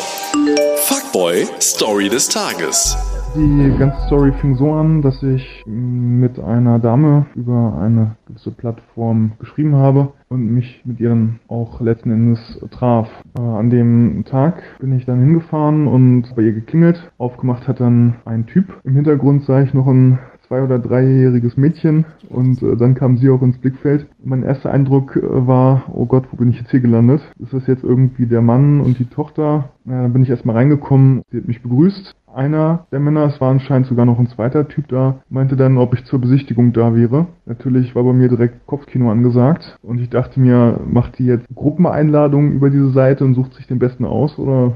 [0.78, 2.96] Fuckboy Story des Tages.
[3.36, 9.34] Die ganze Story fing so an, dass ich mit einer Dame über eine gewisse Plattform
[9.38, 12.40] geschrieben habe und mich mit ihr dann auch letzten Endes
[12.72, 13.08] traf.
[13.38, 17.12] Äh, an dem Tag bin ich dann hingefahren und bei ihr geklingelt.
[17.16, 18.80] Aufgemacht hat dann ein Typ.
[18.82, 23.30] Im Hintergrund sah ich noch ein zwei- oder dreijähriges Mädchen und äh, dann kam sie
[23.30, 24.06] auch ins Blickfeld.
[24.22, 27.20] Mein erster Eindruck äh, war, oh Gott, wo bin ich jetzt hier gelandet?
[27.38, 29.70] Ist das jetzt irgendwie der Mann und die Tochter?
[29.84, 32.14] Ja, dann bin ich erstmal reingekommen, sie hat mich begrüßt.
[32.34, 35.94] Einer der Männer, es war anscheinend sogar noch ein zweiter Typ da, meinte dann, ob
[35.94, 37.26] ich zur Besichtigung da wäre.
[37.46, 42.52] Natürlich war bei mir direkt Kopfkino angesagt und ich dachte mir, macht die jetzt Gruppeneinladungen
[42.54, 44.72] über diese Seite und sucht sich den besten aus oder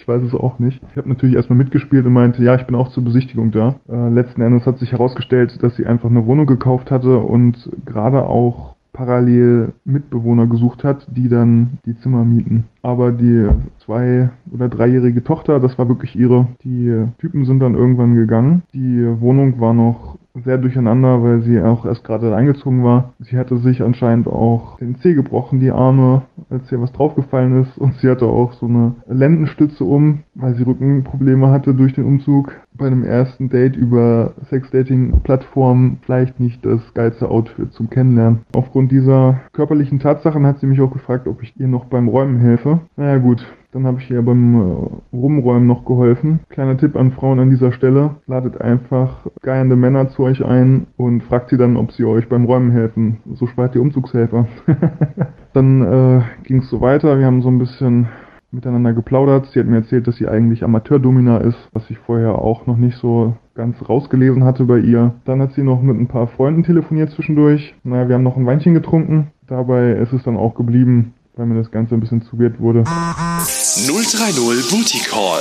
[0.00, 0.80] ich weiß es auch nicht.
[0.90, 3.76] Ich habe natürlich erstmal mitgespielt und meinte, ja, ich bin auch zur Besichtigung da.
[3.88, 8.24] Äh, letzten Endes hat sich herausgestellt, dass sie einfach eine Wohnung gekauft hatte und gerade
[8.24, 12.64] auch parallel Mitbewohner gesucht hat, die dann die Zimmer mieten.
[12.82, 13.48] Aber die
[13.84, 16.46] zwei- oder dreijährige Tochter, das war wirklich ihre.
[16.62, 18.62] Die Typen sind dann irgendwann gegangen.
[18.72, 23.14] Die Wohnung war noch sehr durcheinander, weil sie auch erst gerade eingezogen war.
[23.18, 27.78] Sie hatte sich anscheinend auch den Zeh gebrochen, die Arme, als ihr was draufgefallen ist.
[27.78, 32.52] Und sie hatte auch so eine Lendenstütze um, weil sie Rückenprobleme hatte durch den Umzug.
[32.76, 38.40] Bei einem ersten Date über Sex-Dating-Plattformen vielleicht nicht das geilste Outfit zum Kennenlernen.
[38.54, 42.38] Aufgrund dieser körperlichen Tatsachen hat sie mich auch gefragt, ob ich ihr noch beim Räumen
[42.38, 42.67] helfe.
[42.96, 46.40] Naja gut, dann habe ich ihr beim äh, Rumräumen noch geholfen.
[46.48, 48.16] Kleiner Tipp an Frauen an dieser Stelle.
[48.26, 52.46] Ladet einfach geiernde Männer zu euch ein und fragt sie dann, ob sie euch beim
[52.46, 53.18] Räumen helfen.
[53.34, 54.46] So spart ihr Umzugshelfer.
[55.52, 57.18] dann äh, ging es so weiter.
[57.18, 58.08] Wir haben so ein bisschen
[58.50, 59.46] miteinander geplaudert.
[59.52, 62.96] Sie hat mir erzählt, dass sie eigentlich Amateurdomina ist, was ich vorher auch noch nicht
[62.96, 65.14] so ganz rausgelesen hatte bei ihr.
[65.24, 67.74] Dann hat sie noch mit ein paar Freunden telefoniert zwischendurch.
[67.84, 69.28] Naja, wir haben noch ein Weinchen getrunken.
[69.46, 72.82] Dabei ist es dann auch geblieben, weil mir das Ganze ein bisschen zu weird wurde.
[72.82, 75.40] 030 Booty Call.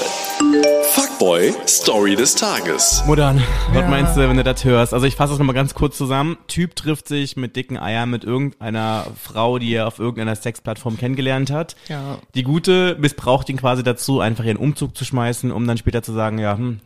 [0.92, 3.04] Fuckboy Story des Tages.
[3.08, 3.42] Muttern,
[3.74, 4.94] was meinst du, wenn du das hörst?
[4.94, 6.38] Also ich fasse das nochmal ganz kurz zusammen.
[6.48, 11.50] Typ trifft sich mit dicken Eiern mit irgendeiner Frau, die er auf irgendeiner Sexplattform kennengelernt
[11.50, 11.76] hat.
[11.88, 12.20] Ja.
[12.36, 16.14] Die Gute missbraucht ihn quasi dazu, einfach ihren Umzug zu schmeißen, um dann später zu
[16.14, 16.80] sagen, ja, hm,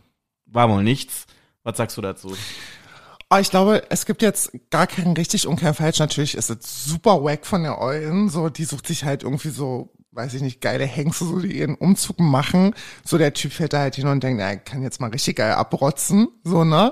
[0.45, 1.25] war wohl nichts.
[1.63, 2.33] Was sagst du dazu?
[3.33, 5.99] Oh, ich glaube, es gibt jetzt gar keinen richtig und keinen falsch.
[5.99, 8.27] Natürlich ist es super wack von der Eulen.
[8.27, 11.75] So, die sucht sich halt irgendwie so, weiß ich nicht, geile Hengste, so die ihren
[11.75, 12.75] Umzug machen.
[13.05, 15.53] So, der Typ fährt da halt hin und denkt, ich kann jetzt mal richtig geil
[15.53, 16.27] abrotzen.
[16.43, 16.91] So, ne?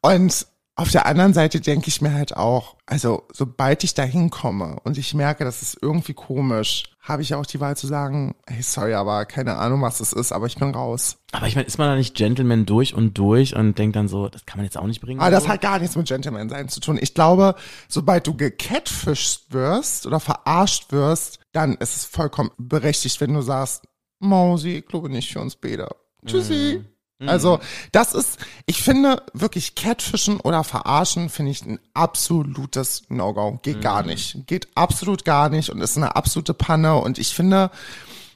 [0.00, 4.78] Und auf der anderen Seite denke ich mir halt auch, also sobald ich da hinkomme
[4.82, 8.60] und ich merke, das ist irgendwie komisch, habe ich auch die Wahl zu sagen, hey,
[8.60, 11.18] sorry, aber keine Ahnung, was es ist, aber ich bin raus.
[11.30, 14.28] Aber ich meine, ist man da nicht Gentleman durch und durch und denkt dann so,
[14.28, 15.20] das kann man jetzt auch nicht bringen?
[15.20, 15.50] Aber das so?
[15.50, 16.98] hat gar nichts mit Gentleman sein zu tun.
[17.00, 17.54] Ich glaube,
[17.88, 23.86] sobald du gecatfished wirst oder verarscht wirst, dann ist es vollkommen berechtigt, wenn du sagst,
[24.18, 25.88] Mausi, ich glaube nicht für uns beide.
[26.26, 26.84] Tschüssi.
[27.20, 27.60] Also,
[27.92, 33.60] das ist, ich finde wirklich Catfischen oder Verarschen finde ich ein absolutes No-Go.
[33.62, 34.46] Geht gar nicht.
[34.46, 36.96] Geht absolut gar nicht und ist eine absolute Panne.
[36.96, 37.70] Und ich finde,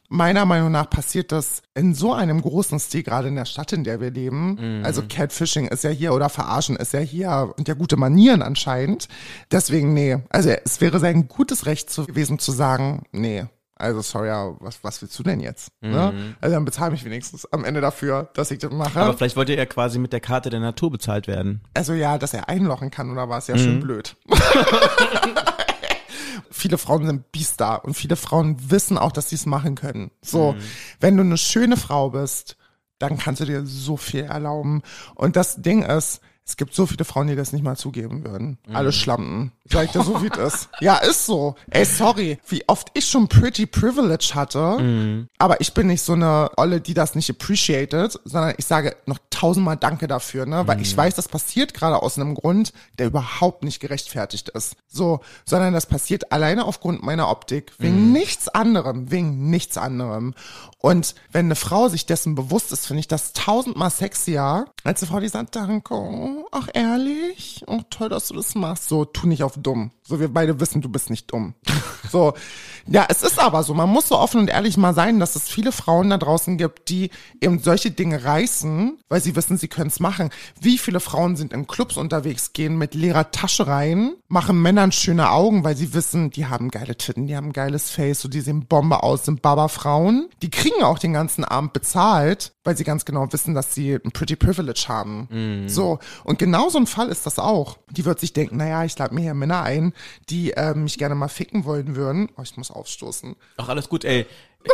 [0.09, 3.85] meiner Meinung nach passiert das in so einem großen Stil, gerade in der Stadt, in
[3.85, 4.83] der wir leben.
[4.85, 9.09] Also Catfishing ist ja hier oder Verarschen ist ja hier und ja gute Manieren anscheinend.
[9.51, 10.18] Deswegen, nee.
[10.31, 13.45] Also es wäre sein gutes Recht gewesen zu sagen, nee.
[13.79, 14.29] Also sorry,
[14.61, 15.70] was, was willst du denn jetzt?
[15.81, 16.35] Ne?
[16.41, 19.01] Also dann bezahl mich wenigstens am Ende dafür, dass ich das mache.
[19.01, 21.62] Aber vielleicht wollte er quasi mit der Karte der Natur bezahlt werden.
[21.74, 24.16] Also ja, dass er einlochen kann oder was, ja schön blöd.
[26.51, 30.11] viele Frauen sind Biester und viele Frauen wissen auch, dass sie es machen können.
[30.20, 30.57] So,
[31.01, 32.57] wenn du eine schöne Frau bist,
[32.99, 34.83] dann kannst du dir so viel erlauben.
[35.14, 38.57] Und das Ding ist, es gibt so viele Frauen, die das nicht mal zugeben würden.
[38.73, 39.53] Alle Schlampen.
[39.71, 40.69] Sag ich dir so, wie es ist.
[40.81, 41.57] Ja, ist so.
[41.71, 46.51] Ey, sorry, wie oft ich schon Pretty Privilege hatte, aber ich bin nicht so eine
[46.57, 50.97] Olle, die das nicht appreciated, sondern ich sage noch tausendmal Danke dafür, ne, weil ich
[50.97, 54.77] weiß, das passiert gerade aus einem Grund, der überhaupt nicht gerechtfertigt ist.
[54.87, 60.35] So, sondern das passiert alleine aufgrund meiner Optik, wegen nichts anderem, wegen nichts anderem.
[60.79, 65.11] Und wenn eine Frau sich dessen bewusst ist, finde ich das tausendmal sexier, als eine
[65.11, 65.95] Frau, die sagt, danke,
[66.51, 68.89] ach ehrlich, oh toll, dass du das machst.
[68.89, 69.91] So, tu nicht auf dumm.
[70.09, 71.53] So, wir beide wissen, du bist nicht dumm.
[72.11, 72.33] So,
[72.87, 75.47] ja, es ist aber so, man muss so offen und ehrlich mal sein, dass es
[75.47, 77.11] viele Frauen da draußen gibt, die
[77.43, 80.31] eben solche Dinge reißen, weil sie wissen, sie können es machen.
[80.59, 85.31] Wie viele Frauen sind in Clubs unterwegs, gehen mit leerer Tasche rein, machen Männern schöne
[85.31, 88.65] Augen, weil sie wissen, die haben geile Titten, die haben geiles Face, so die sehen
[88.65, 90.31] Bombe aus, sind Baba-Frauen.
[90.41, 94.13] Die kriegen auch den ganzen Abend bezahlt, weil sie ganz genau wissen, dass sie ein
[94.13, 95.67] Pretty Privilege haben.
[95.67, 97.77] So, und genau so ein Fall ist das auch.
[97.91, 99.93] Die wird sich denken, naja, ich lade mir hier Männer ein,
[100.29, 102.29] die äh, mich gerne mal ficken wollen würden.
[102.37, 103.37] Oh, ich muss aufstoßen.
[103.57, 104.27] Ach, alles gut, ey.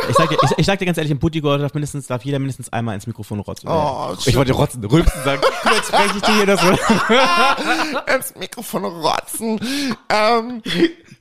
[0.09, 2.39] Ich sag dir, ich, ich sag dir ganz ehrlich, im Booty-Gold darf mindestens, darf jeder
[2.39, 3.69] mindestens einmal ins Mikrofon rotzen.
[3.69, 5.41] Oh, ich wollte rotzen, rülpsen sagen.
[5.75, 6.67] Jetzt spreche ich dir hier das so.
[8.15, 9.59] ins Mikrofon rotzen,
[10.09, 10.61] ähm,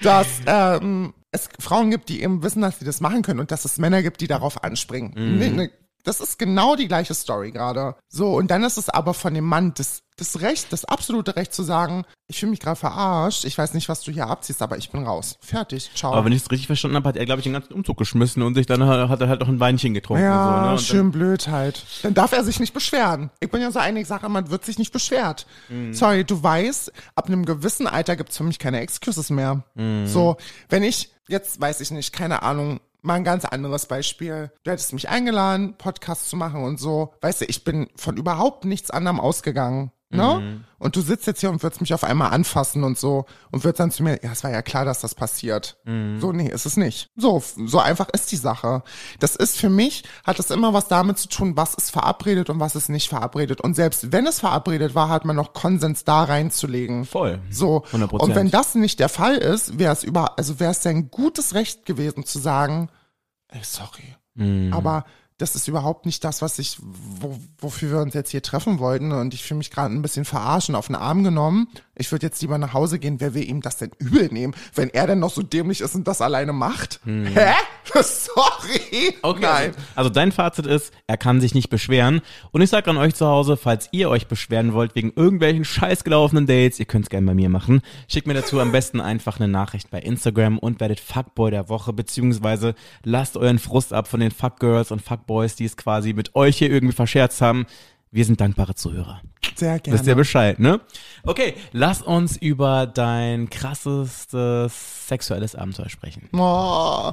[0.01, 3.65] dass ähm, es Frauen gibt, die eben wissen, dass sie das machen können und dass
[3.65, 5.13] es Männer gibt, die darauf anspringen.
[5.39, 5.71] Nee, nee,
[6.05, 7.97] das ist genau die gleiche Story gerade.
[8.09, 11.53] So, und dann ist es aber von dem Mann das, das Recht, das absolute Recht
[11.53, 14.77] zu sagen, ich fühle mich gerade verarscht, ich weiß nicht, was du hier abziehst, aber
[14.77, 15.39] ich bin raus.
[15.41, 16.13] Fertig, ciao.
[16.13, 18.43] Aber wenn ich es richtig verstanden habe, hat er, glaube ich, den ganzen Umzug geschmissen
[18.43, 20.25] und sich dann hat er halt noch ein Weinchen getrunken.
[20.25, 20.79] ja, so, ne?
[20.79, 21.85] schön blöd halt.
[22.03, 23.31] Dann darf er sich nicht beschweren.
[23.41, 25.47] Ich bin ja so einig, sage, man wird sich nicht beschwert.
[25.93, 29.65] Sorry, du weißt, ab einem gewissen Alter gibt's für mich keine Excuses mehr.
[30.05, 30.37] So,
[30.69, 34.51] wenn ich, jetzt weiß ich nicht, keine Ahnung, mal ein ganz anderes Beispiel.
[34.63, 37.13] Du hättest mich eingeladen, Podcast zu machen und so.
[37.21, 39.93] Weißt du, ich bin von überhaupt nichts anderem ausgegangen.
[40.17, 40.65] Ne?
[40.79, 43.81] Und du sitzt jetzt hier und würdest mich auf einmal anfassen und so und würdest
[43.81, 45.79] dann zu mir, ja, es war ja klar, dass das passiert.
[45.87, 47.11] So, nee, ist es nicht.
[47.17, 48.83] So, so einfach ist die Sache.
[49.19, 52.61] Das ist für mich, hat das immer was damit zu tun, was ist verabredet und
[52.61, 53.63] was ist nicht verabredet.
[53.63, 57.07] Und selbst wenn es verabredet war, hat man noch Konsens da reinzulegen.
[57.07, 57.41] Voll.
[57.49, 57.85] So.
[57.93, 58.19] 100%.
[58.19, 61.55] Und wenn das nicht der Fall ist, wäre es über, also wäre es sein gutes
[61.55, 62.91] Recht gewesen zu sagen,
[63.49, 64.17] ey, sorry.
[64.35, 64.73] Mhm.
[64.73, 65.05] Aber
[65.45, 69.13] das ist überhaupt nicht das, was ich, wo, wofür wir uns jetzt hier treffen wollten.
[69.13, 71.69] Und ich fühle mich gerade ein bisschen verarschen, auf den Arm genommen.
[71.95, 73.21] Ich würde jetzt lieber nach Hause gehen.
[73.21, 76.09] Wer will ihm das denn übel nehmen, wenn er denn noch so dämlich ist und
[76.09, 77.01] das alleine macht?
[77.05, 77.53] Hä?
[78.03, 79.15] Sorry.
[79.23, 79.71] Okay, Nein.
[79.71, 82.21] Also, also dein Fazit ist, er kann sich nicht beschweren.
[82.51, 86.05] Und ich sag an euch zu Hause, falls ihr euch beschweren wollt wegen irgendwelchen scheiß
[86.05, 87.83] gelaufenen Dates, ihr könnt's gerne bei mir machen.
[88.09, 91.93] Schickt mir dazu am besten einfach eine Nachricht bei Instagram und werdet Fuckboy der Woche,
[91.93, 92.75] beziehungsweise
[93.05, 96.71] lasst euren Frust ab von den Fuckgirls und Fuckboys, die es quasi mit euch hier
[96.71, 97.67] irgendwie verscherzt haben.
[98.11, 99.23] Wir sind dankbare Zuhörer.
[99.57, 99.99] Sehr gerne.
[99.99, 100.81] Wisst ihr Bescheid, ne?
[101.25, 106.29] Okay, lass uns über dein krassestes sexuelles Abenteuer sprechen.
[106.33, 107.13] Oh.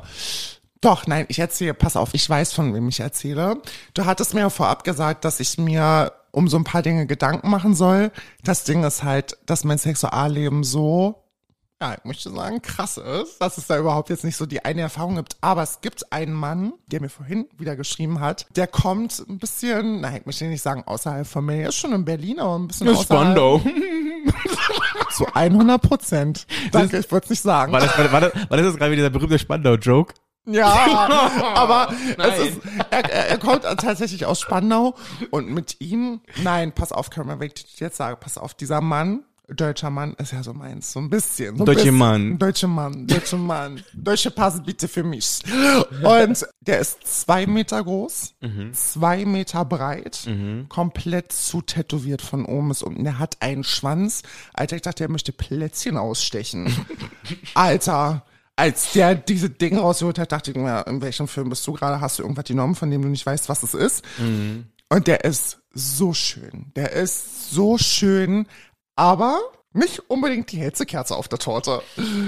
[0.82, 3.62] Doch, nein, ich erzähle, pass auf, ich weiß, von wem ich erzähle.
[3.94, 7.50] Du hattest mir ja vorab gesagt, dass ich mir um so ein paar Dinge Gedanken
[7.52, 8.12] machen soll.
[8.44, 11.24] Das Ding ist halt, dass mein Sexualleben so,
[11.80, 14.82] ja, ich möchte sagen, krass ist, dass es da überhaupt jetzt nicht so die eine
[14.82, 15.38] Erfahrung gibt.
[15.42, 20.02] Aber es gibt einen Mann, der mir vorhin wieder geschrieben hat, der kommt ein bisschen,
[20.02, 22.68] nein, ich möchte nicht sagen außerhalb von mir, er ist schon in Berlin, aber ein
[22.68, 23.38] bisschen außerhalb.
[25.12, 26.48] Zu 100 Prozent.
[26.72, 27.72] Danke, ich wollte es nicht sagen.
[27.72, 30.14] War das, war, das, war das jetzt gerade wieder der berühmte Spandau-Joke?
[30.46, 31.10] Ja,
[31.56, 34.96] aber es ist, er, er kommt tatsächlich aus Spandau
[35.30, 39.24] und mit ihm, nein, pass auf, Cameron, wenn ich jetzt sage, pass auf, dieser Mann
[39.54, 41.58] deutscher Mann ist ja so meins, so ein bisschen.
[41.58, 41.98] So ein Deutsche bisschen.
[41.98, 42.38] Mann.
[42.38, 43.84] Deutscher Mann, deutscher Mann.
[43.94, 45.40] Deutsche Pass bitte für mich.
[46.04, 48.36] Und der ist zwei Meter groß,
[48.74, 50.28] zwei Meter breit,
[50.70, 53.04] komplett zu tätowiert von oben bis unten.
[53.04, 54.24] Der hat einen Schwanz.
[54.54, 56.74] Alter, ich dachte, er möchte Plätzchen ausstechen.
[57.54, 58.26] Alter.
[58.56, 62.02] Als der diese Dinge rausgeholt hat, dachte ich mir, in welchem Film bist du gerade?
[62.02, 64.04] Hast du irgendwas genommen, von dem du nicht weißt, was es ist?
[64.90, 66.72] Und der ist so schön.
[66.76, 68.46] Der ist so schön,
[68.96, 69.40] aber
[69.74, 71.82] nicht unbedingt die hellste Kerze auf der Torte.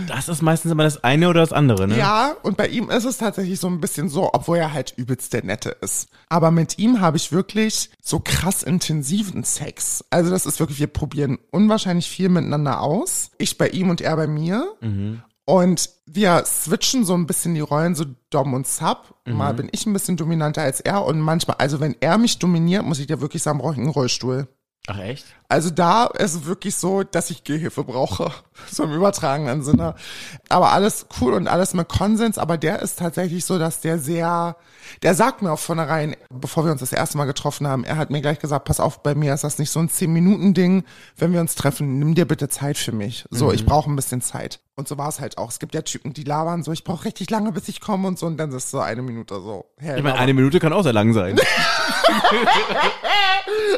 [0.08, 1.98] Das ist meistens immer das eine oder das andere, ne?
[1.98, 5.34] Ja, und bei ihm ist es tatsächlich so ein bisschen so, obwohl er halt übelst
[5.34, 6.08] der Nette ist.
[6.30, 10.06] Aber mit ihm habe ich wirklich so krass intensiven Sex.
[10.10, 13.32] Also das ist wirklich, wir probieren unwahrscheinlich viel miteinander aus.
[13.38, 14.74] Ich bei ihm und er bei mir.
[15.46, 19.16] Und wir switchen so ein bisschen die Rollen, so Dom und Sub.
[19.26, 22.86] Mal bin ich ein bisschen dominanter als er und manchmal, also wenn er mich dominiert,
[22.86, 24.48] muss ich dir wirklich sagen, brauche ich einen Rollstuhl.
[24.88, 25.26] Ach echt?
[25.48, 28.32] Also da ist es wirklich so, dass ich Gehhilfe brauche.
[28.70, 29.96] So im übertragenen Sinne.
[30.48, 32.38] Aber alles cool und alles mit Konsens.
[32.38, 34.58] Aber der ist tatsächlich so, dass der sehr,
[35.02, 37.98] der sagt mir auch von vornherein, bevor wir uns das erste Mal getroffen haben, er
[37.98, 40.84] hat mir gleich gesagt, pass auf, bei mir ist das nicht so ein 10-Minuten-Ding.
[41.18, 43.26] Wenn wir uns treffen, nimm dir bitte Zeit für mich.
[43.32, 44.60] So, ich brauche ein bisschen Zeit.
[44.76, 45.50] Und so war es halt auch.
[45.50, 48.18] Es gibt ja Typen, die labern so, ich brauche richtig lange, bis ich komme und
[48.18, 48.26] so.
[48.26, 49.66] Und dann ist es so eine Minute so.
[49.78, 51.40] Hey, Ich meine, eine Minute kann auch sehr lang sein.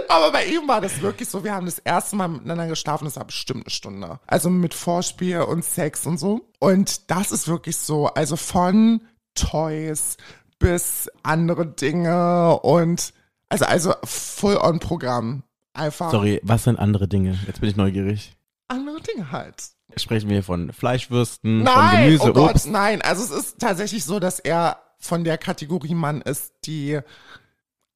[0.09, 3.17] Aber bei ihm war das wirklich so, wir haben das erste Mal miteinander geschlafen, das
[3.17, 4.19] war bestimmt eine Stunde.
[4.27, 6.49] Also mit Vorspiel und Sex und so.
[6.59, 9.01] Und das ist wirklich so, also von
[9.33, 10.15] Toys
[10.59, 13.13] bis andere Dinge und
[13.49, 15.43] also, also Full-on-Programm.
[15.73, 17.37] Einfach Sorry, was sind andere Dinge?
[17.47, 18.33] Jetzt bin ich neugierig.
[18.69, 19.71] andere Dinge halt.
[19.97, 22.67] Sprechen wir von Fleischwürsten, von Nein, Gemüse, oh Gott, Obst?
[22.67, 23.01] nein.
[23.01, 26.99] Also es ist tatsächlich so, dass er von der Kategorie Mann ist, die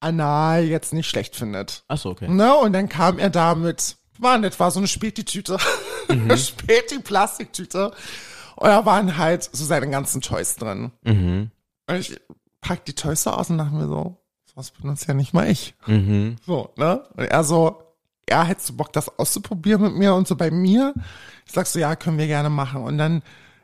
[0.00, 1.84] anal jetzt nicht schlecht findet.
[1.88, 2.28] Achso, okay.
[2.28, 2.54] Ne?
[2.56, 5.58] Und dann kam er da mit, war nett, war so eine Späti-Tüte,
[6.08, 6.22] Mhm.
[6.22, 7.92] eine Späti-Plastiktüte.
[8.56, 10.92] Und da waren halt so seine ganzen Toys drin.
[11.02, 11.50] Mhm.
[11.88, 12.18] Und ich
[12.60, 14.16] pack die Toys so aus und dachte mir so,
[14.54, 15.74] was benutzt ja nicht mal ich.
[15.86, 16.36] Mhm.
[16.46, 17.04] So, ne?
[17.16, 17.82] Und er so,
[18.30, 20.94] ja, hättest du Bock, das auszuprobieren mit mir und so bei mir?
[21.46, 22.82] Ich sag so, ja, können wir gerne machen.
[22.82, 23.22] Und dann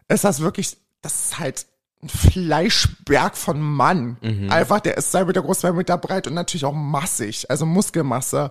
[0.09, 1.67] ist das wirklich, das ist halt
[2.03, 4.17] ein Fleischberg von Mann.
[4.51, 8.51] Einfach, der ist zwei Meter groß, zwei Meter breit und natürlich auch massig, also Muskelmasse.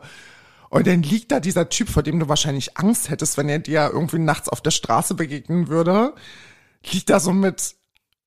[0.70, 3.91] Und dann liegt da dieser Typ, vor dem du wahrscheinlich Angst hättest, wenn er dir
[3.93, 6.13] irgendwie nachts auf der Straße begegnen würde.
[6.91, 7.76] Liegt da so mit,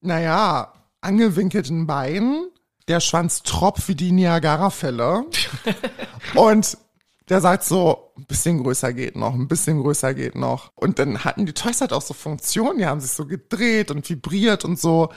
[0.01, 2.49] naja, angewinkelten Beinen.
[2.87, 5.25] Der Schwanz tropft wie die Niagara-Fälle.
[6.35, 6.79] Und
[7.29, 10.73] der sagt so, ein bisschen größer geht noch, ein bisschen größer geht noch.
[10.75, 14.09] Und dann hatten die Toys halt auch so Funktionen, die haben sich so gedreht und
[14.09, 15.11] vibriert und so.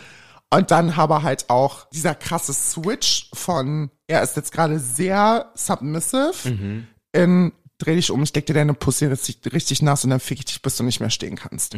[0.54, 6.34] Und dann aber halt auch dieser krasse Switch von, er ist jetzt gerade sehr submissive
[7.14, 10.40] in dreh dich um, ich deck dir deine Pussy richtig, richtig nass und dann fick
[10.40, 11.74] ich dich, bis du nicht mehr stehen kannst.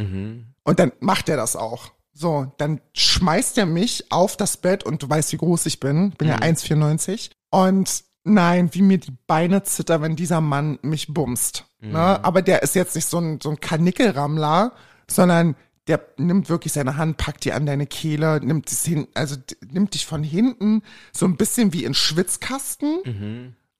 [0.64, 1.92] Und dann macht er das auch.
[2.12, 6.10] So, dann schmeißt er mich auf das Bett und du weißt, wie groß ich bin.
[6.12, 7.30] Ich bin ja 1,94.
[7.50, 11.66] Und nein, wie mir die Beine zittern, wenn dieser Mann mich bumst.
[11.80, 12.24] Ne?
[12.24, 14.72] Aber der ist jetzt nicht so ein, so ein Kanickelrammler,
[15.08, 15.54] sondern
[15.86, 19.36] der nimmt wirklich seine Hand, packt die an deine Kehle, nimmt hin, also
[19.70, 23.00] nimmt dich von hinten so ein bisschen wie in Schwitzkasten.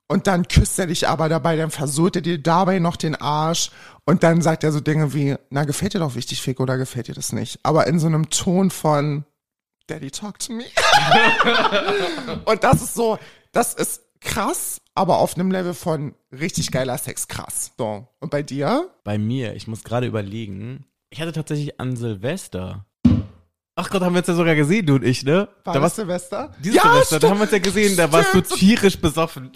[0.06, 3.70] Und dann küsst er dich aber dabei, dann versucht er dir dabei noch den Arsch
[4.04, 7.08] und dann sagt er so Dinge wie, na, gefällt dir doch wichtig, Fick, oder gefällt
[7.08, 7.58] dir das nicht?
[7.62, 9.24] Aber in so einem Ton von
[9.86, 10.64] Daddy talk to me.
[12.44, 13.18] und das ist so,
[13.52, 17.72] das ist krass, aber auf einem Level von richtig geiler Sex krass.
[17.78, 18.08] So.
[18.20, 18.90] Und bei dir?
[19.04, 20.86] Bei mir, ich muss gerade überlegen.
[21.10, 22.86] Ich hatte tatsächlich an Silvester.
[23.76, 25.48] Ach Gott, haben wir uns ja sogar gesehen, du und ich, ne?
[25.64, 26.54] War da das warst Silvester?
[26.62, 28.60] dieses Silvester, da haben wir uns ja gesehen, da warst du Stimmt.
[28.60, 29.50] tierisch besoffen.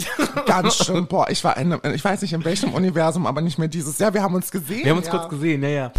[0.44, 1.06] Ganz schön.
[1.06, 3.98] Boah, ich war in, einem- ich weiß nicht in welchem Universum, aber nicht mehr dieses.
[4.00, 4.82] Ja, wir haben uns gesehen.
[4.84, 5.16] Wir haben uns ja.
[5.16, 5.92] kurz gesehen, ja, ja.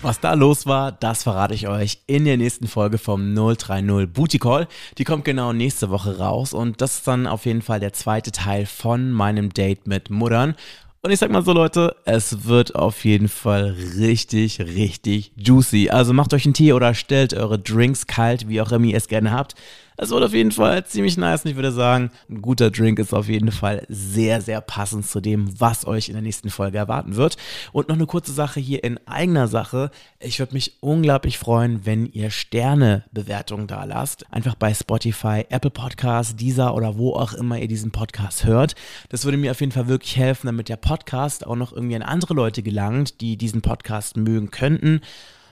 [0.00, 4.38] Was da los war, das verrate ich euch in der nächsten Folge vom 030 Booty
[4.38, 4.68] Call.
[4.96, 8.30] Die kommt genau nächste Woche raus und das ist dann auf jeden Fall der zweite
[8.30, 10.54] Teil von meinem Date mit Muttern.
[11.02, 15.90] Und ich sag mal so, Leute, es wird auf jeden Fall richtig, richtig juicy.
[15.90, 19.08] Also macht euch einen Tee oder stellt eure Drinks kalt, wie auch immer ihr es
[19.08, 19.56] gerne habt.
[20.00, 23.12] Es wird auf jeden Fall ziemlich nice und ich würde sagen, ein guter Drink ist
[23.12, 27.16] auf jeden Fall sehr, sehr passend zu dem, was euch in der nächsten Folge erwarten
[27.16, 27.36] wird.
[27.72, 29.90] Und noch eine kurze Sache hier in eigener Sache.
[30.20, 34.24] Ich würde mich unglaublich freuen, wenn ihr Sternebewertungen da lasst.
[34.32, 38.76] Einfach bei Spotify, Apple Podcasts, Deezer oder wo auch immer ihr diesen Podcast hört.
[39.08, 42.02] Das würde mir auf jeden Fall wirklich helfen, damit der Podcast auch noch irgendwie an
[42.02, 45.00] andere Leute gelangt, die diesen Podcast mögen könnten.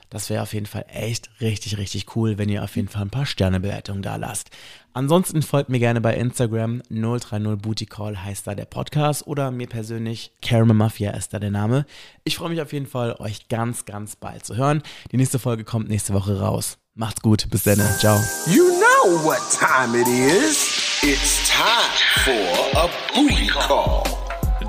[0.09, 3.09] Das wäre auf jeden Fall echt richtig, richtig cool, wenn ihr auf jeden Fall ein
[3.09, 4.49] paar Sternebewertungen da lasst.
[4.93, 9.67] Ansonsten folgt mir gerne bei Instagram 030 Booty Call heißt da der Podcast oder mir
[9.67, 11.85] persönlich Caramel Mafia ist da der Name.
[12.23, 14.81] Ich freue mich auf jeden Fall, euch ganz, ganz bald zu hören.
[15.11, 16.77] Die nächste Folge kommt nächste Woche raus.
[16.95, 18.19] Macht's gut, bis dann, ciao.
[18.47, 20.99] You know what time it is.
[21.03, 21.93] It's time
[22.25, 24.16] for a booty call.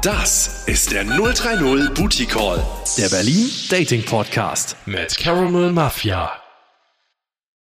[0.03, 2.65] Das ist der 030 Booty Call,
[2.97, 6.48] der Berlin Dating Podcast mit Caramel Mafia.